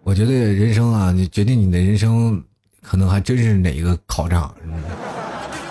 [0.02, 2.44] 我觉得人生啊，你决定你的人生，
[2.82, 4.56] 可能还真是哪一个考场。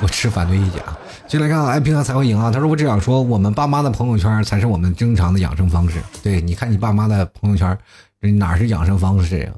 [0.01, 0.99] 我持反对意见啊。
[1.27, 2.51] 进来看，哎，平常才会赢啊。
[2.51, 5.99] 他说：“我只想说，我们爸妈的朋友圈才是我们正常的养生方式。
[6.23, 7.77] 对，你看你爸妈的朋友圈，
[8.39, 9.51] 哪是养生方式呀？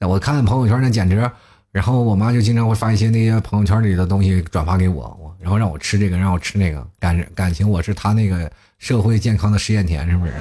[0.00, 1.30] 我看朋友圈那简直……
[1.70, 10.32] 然后我妈就经常会发一些那些朋友圈里的东西转发给我，我然后让我吃这个，让我吃那个，感感情我是他那个社会健康的试验田，是不是？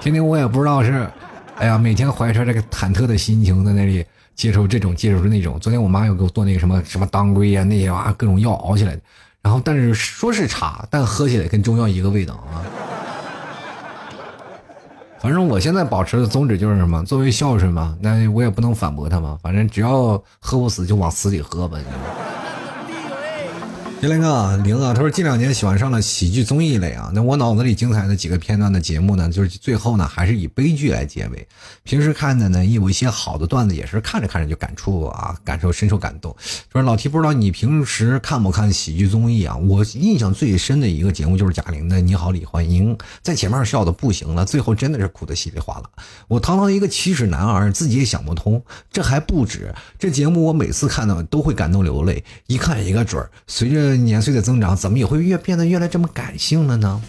[0.00, 1.08] 天天我也不知道是，
[1.56, 5.58] 哎呀，每天怀着这个忐忑的心情在那里接受这种，接受那种。
[5.58, 9.00] 昨天我妈又给我做那个什么什么当归呀，那些啊各种药熬起来的。”
[9.42, 12.60] 然后，但是说是茶，但喝起来跟中药一个味道啊。
[15.20, 17.04] 反正我现在保持的宗旨就是什么？
[17.04, 19.38] 作为孝顺嘛，那我也不能反驳他嘛。
[19.42, 21.78] 反正只要喝不死，就往死里喝吧。
[24.00, 27.10] 来看啊，零啊，他说近两年喜欢上了喜剧综艺类啊。
[27.12, 31.46] 那我脑子里精彩的几个片段的节目呢，就是最后呢还是以悲剧来结尾。
[31.82, 36.34] 平时看的呢，有一些好的段子也是看着看着就感触啊，感受深受感动。
[36.72, 39.56] 说老 T 不知道你平时看不看喜剧综艺啊？
[39.56, 45.90] 我印象最深的一个节目就是贾玲的《你好，李焕英》，在前面笑的不行了，最后真的是哭的稀里哗啦。
[46.28, 49.74] 我堂堂一个七尺男儿，自己也想不通，这还不止。
[49.98, 53.28] 这节目我每次看到都会感动流泪，一看一个准儿。
[53.48, 57.00] 随着年岁的增长，怎么也会越变得越来这么感性了呢？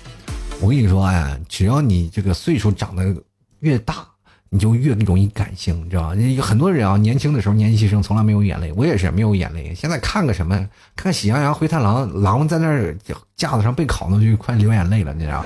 [0.62, 3.16] 我跟你说，哎，只要你这个岁数长得
[3.60, 4.06] 越大，
[4.50, 6.16] 你就越容易感性，你知道吧？
[6.16, 9.74] 有很多人啊，年轻的时候年纪轻，从来没有眼泪，我也是没有眼泪。
[9.74, 12.94] 现在看个什么，看《喜羊羊灰太狼》，狼在那儿
[13.36, 15.46] 架子上被烤的就快流眼泪了，你知道？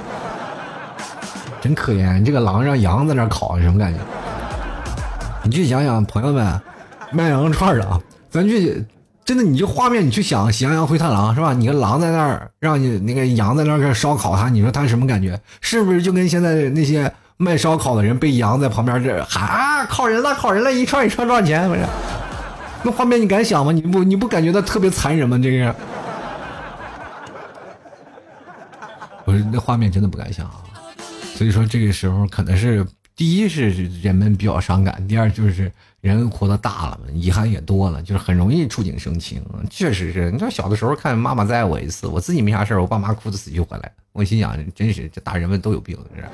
[1.61, 3.99] 真可怜，这个狼让羊在那烤，什么感觉？
[5.43, 6.59] 你去想想，朋友们，
[7.11, 8.83] 卖羊肉串的啊，咱去。
[9.25, 11.53] 真的，你就画面，你去想《喜羊羊灰太狼》是吧？
[11.53, 15.39] 你个狼在那儿，让你那个羊在那儿烧烤它，你说它什么感觉？
[15.61, 21.69] 是不是就跟现在那些卖烧烤的人被羊在旁边这喊啊，烤人了，烤人了，一串一串多少钱？
[21.69, 21.81] 不是，
[22.83, 23.71] 那画面你敢想吗？
[23.71, 25.39] 你不你不感觉到特别残忍吗？
[25.41, 25.75] 这个，
[29.23, 30.59] 我说那画面真的不敢想啊。
[31.35, 32.85] 所以说这个时候可能是
[33.15, 33.69] 第一是
[34.01, 35.71] 人们比较伤感，第二就是。
[36.03, 39.41] 人活得大了嘛，遗憾也多了，就是很容易触景生情。
[39.69, 46.25] 确实是，你知道小的时候看妈妈再爱我一次，我自己没啥事我爸妈哭的死去活来，我心想真是这大人们都有病，是。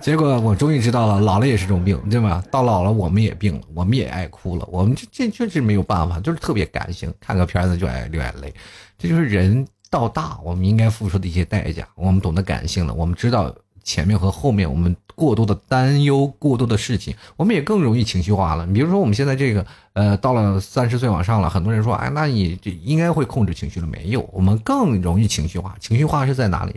[0.00, 2.42] 结果我终于知道了，老了也是种病，对吧？
[2.50, 8.52] 到老了我们也病了，我们也爱哭了，我们这这确实没有办法，就是特别感性，看个片子就爱流眼泪。
[8.98, 11.86] 这就是人到大我们应该付出的一些代价。
[11.94, 13.54] 我们懂得感性了，我们知道。
[13.84, 18.66] 前面和后面，我们过多的担忧，过多的事情，我们也更容易情绪化了。
[18.66, 24.28] 比如说，我们现在这个，呃，到了三十岁往上了，很多人说，哎，那你这应该会控制情绪了没有？
[24.32, 25.76] 我们更容易情绪化。
[25.78, 26.74] 情绪化是在哪里？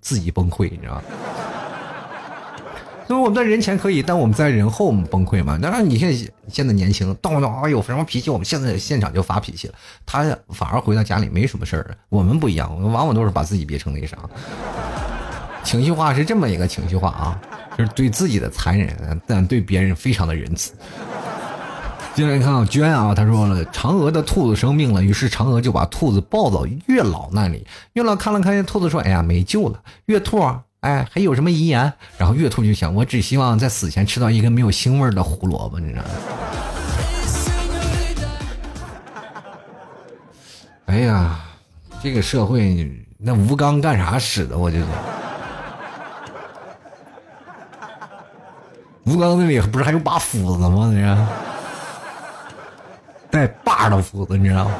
[0.00, 1.02] 自己崩溃，你知道吗？
[3.06, 5.58] 所以我们在人前可以，但我们在人后我们崩溃嘛？
[5.60, 9.74] 当然，你现在现在年轻，动不动啊有什么脾气，我们现在现场就发脾气了。
[10.06, 11.94] 他反而回到家里没什么事儿。
[12.08, 14.16] 我们不一样，我们往往都是把自己憋成那啥。
[15.64, 17.40] 情绪化是这么一个情绪化啊，
[17.76, 20.72] 就是对自己的残忍，但对别人非常的仁慈。
[22.14, 27.66] 接下来看啊，娟啊，他说了，嫦娥的兔子生病了，于是嫦娥就把兔子抱到月老那里。
[27.94, 30.40] 月老看了看兔子，说：“哎呀，没救了。”月兔，
[30.78, 31.92] 哎，还有什么遗言？
[32.16, 36.08] 然后月兔就想：“我只希望在死前吃到一根没有腥味的胡萝卜，你知道吗？”
[40.86, 41.40] 哎呀，
[42.00, 42.88] 这个社会，
[43.18, 44.56] 那吴刚干啥使的？
[44.56, 44.78] 我就。
[49.06, 50.90] 吴刚那里不是还有把斧子吗？
[50.92, 51.28] 那
[53.30, 54.70] 带把的斧子，你知道吗？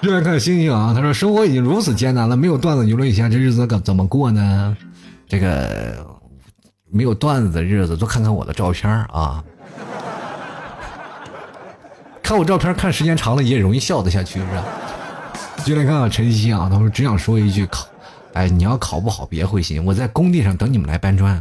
[0.00, 0.94] 热爱看星星啊！
[0.94, 4.74] 他说：“生活已经如此艰难了，没有段子，游乐一下，这日子可怎么过呢？
[5.28, 6.06] 这个
[6.90, 9.44] 没有段子的日子，多看看我的照片啊！
[12.22, 14.64] 看我照片看时间长了，也容易笑得下去，是吧？”
[15.66, 16.70] 就来看看晨曦啊！
[16.72, 17.86] 他说：“只想说一句，考，
[18.32, 21.38] 哎，你要考不好别灰心，我在工地上等你们来搬砖。”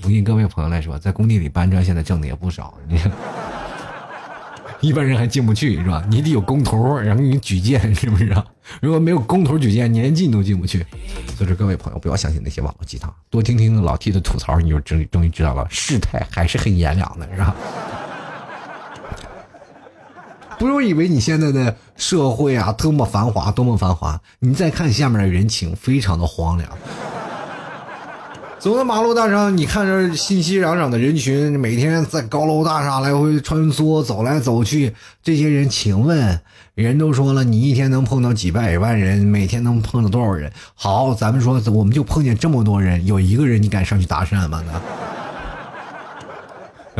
[0.00, 2.74] 不信各位朋友来说，在工地里搬砖，现在挣的也不少。
[2.88, 2.98] 你
[4.80, 6.02] 一般人还进不去，是吧？
[6.08, 8.34] 你得有工头，然后你举荐，是不是？
[8.80, 10.78] 如果没有工头举荐，你连进都进不去。
[11.36, 17.54] 所以说，各位朋友不要相信那些网络鸡汤，多听听老 T 的吐槽，你就终终于知道了，世态还是很炎凉的，是吧？
[20.58, 26.70] 不用以为你现在的社会啊多么繁华，多么繁华，你再看下面的人情，非常的荒凉。
[28.60, 34.94] 走在马路大上，你看着熙熙攘攘的人群，每天在高楼大厦来回穿梭，走来走去。
[35.22, 36.38] 这些人，请问，
[36.74, 40.52] 人都说了，你一天能碰到几百万人，每天能碰到多少人？
[40.74, 44.62] 好，咱们说，我们就碰见这么多人，有一个人你敢上去搭讪吗？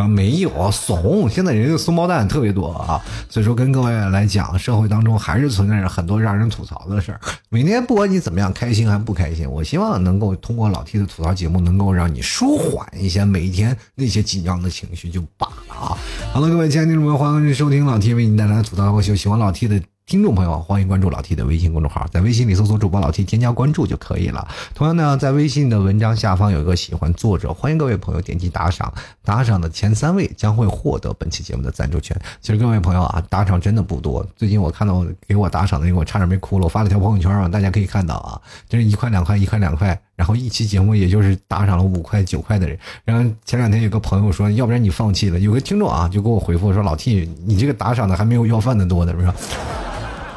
[0.09, 7.21] 没有怂，现在人家松包蛋特别多啊，所以说跟各位来讲，社会当中还是存在着很多让人吐槽的事儿。
[7.49, 15.99] 每天不管你怎么样，开心还不开心，我希望能够通过老 T 的吐槽节目，能够让你舒缓一下每一天那些紧张的情绪就罢了啊。
[16.33, 19.81] 好了，各位亲爱的听众朋友，欢迎收听老 T 为你带来的吐槽秀，喜欢老 T 的。
[20.11, 24.49] 听众朋友，欢迎关注老 T 的微信公众号，在微信里搜索主播老 T，添加关注就可以了。
[24.75, 28.93] 同样呢，在微信的文章下方有一个喜欢作者，欢迎各位朋友点击打赏，
[29.23, 32.21] 打赏的前三位将会获得本期节目的赞助权。
[32.41, 34.27] 其实各位朋友啊，打赏真的不多。
[34.35, 36.65] 最近我看到给我打赏的，我差点没哭了。
[36.65, 42.77] 我发了条朋友圈啊，大家可以看到啊，就是一块两块，一块两块，然后一期节目也就是打赏了五块九块的人。
[43.05, 45.39] 然后前两天有个朋友说，要不然你放弃了。
[45.39, 49.33] 有个听众啊，就给我回复说，老 T，你这个打赏的还没有要饭的多呢，是吧？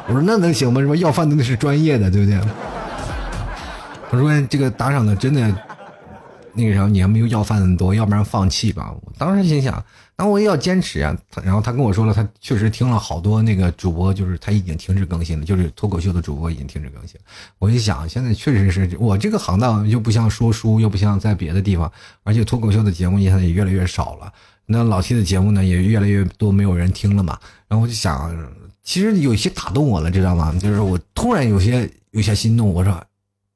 [0.06, 0.80] 我说那能行吗？
[0.80, 2.38] 什么要饭的那是专业的，对不对？
[4.10, 5.40] 我说这个打赏的真的，
[6.52, 8.94] 那个啥，你还没有要饭的多，要不然放弃吧。
[9.02, 9.82] 我当时心想，
[10.16, 11.16] 那我也要坚持啊。
[11.42, 17.18] 然后他跟我说了，他确实听了好多那个主播，就是他已经停止更新了，就是脱口秀的主播已经停止更新。
[17.58, 21.90] 我一想，现在确实是我这个行当又不像说书，又不像在别的地方，
[22.22, 24.30] 而且脱口秀的节目现在也越来越少了。
[24.66, 27.38] 那老 T 的节目呢，也越来越多没有人听了嘛。
[27.66, 28.30] 然后我就想。
[28.84, 30.54] 其实有些打动我了，知道吗？
[30.60, 33.02] 就是我突然有些有些心动，我说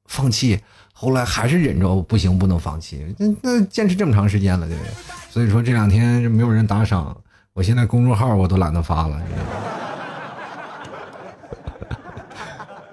[0.05, 0.59] 放弃，
[0.91, 3.05] 后来还是忍着，不行，不能放弃。
[3.17, 4.91] 那那坚持这么长时间了，对不对？
[5.29, 7.15] 所以说这两天没有人打赏，
[7.53, 9.49] 我现在公众号我都懒得发了，知道吗？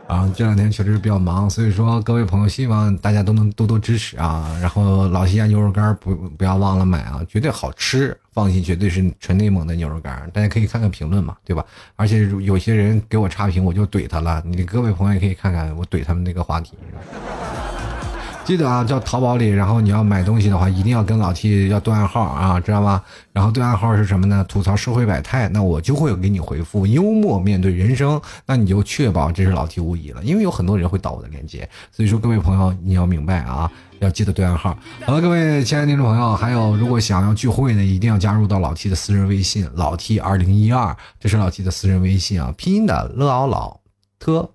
[0.14, 4.56] 啊，这两天确实是比较忙，所以说各位朋友，希望大家都能多多支持啊。
[4.60, 10.30] 然后老西安牛肉干不不要忘了买啊，绝对好吃，放心，绝对是纯内蒙的牛肉干。
[10.30, 11.64] 大家可以看看评论嘛，对吧？
[11.96, 14.42] 而且有些人给我差评，我就怼他了。
[14.44, 16.74] 你各位朋友也可以看看我怼他们那个话题。
[18.44, 23.02] 记得啊，叫淘宝里，然后你要买东西的话，一定要跟老 T 要对暗号啊，知道吗？
[23.32, 24.44] 然后对暗号是什么呢？
[24.48, 33.68] 吐槽社会百态，那我就会给你回复幽默面对人生，那你就确保这是老 T 无疑了，因为有很多人会盗我的链接，所以说各位朋友你要明白啊，
[34.00, 34.76] 要记得对暗号。
[35.04, 43.80] 好了，各位亲爱的听众朋友，还有如果想要聚会呢，一定要加入到老 T 的私人微信，老 T 二零一二，这是老 T 的私人微信啊，拼音的乐奥老
[44.18, 44.50] 特。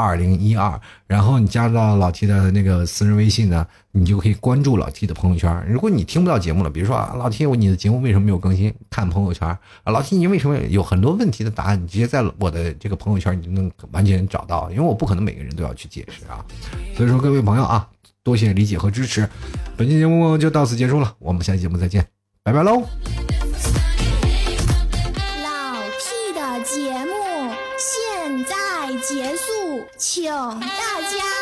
[0.00, 5.66] 二零一二，然后你加入到老 T 的那个私人微信呢，你就可以关注老 T 的朋友圈。
[5.68, 8.72] 如果你听不到节目了，比如说啊，老 T，你的节目为什么没有更新？
[8.88, 11.82] 看朋友圈啊，老 T，你为什么有很多问题的答案？
[11.82, 14.70] 你直接在我的这个朋友圈，你就能完全找到。
[14.70, 16.46] 因为我不可能每个人都要去解释啊，
[16.96, 17.84] 所以说各位朋友啊，
[18.28, 19.26] 多谢理解和支持。
[19.74, 22.06] 本期节目就到此结束了，我们下期节目再见，
[22.42, 22.86] 拜拜喽。
[25.42, 27.14] 老气的节目
[27.78, 31.37] 现在结束，请大家。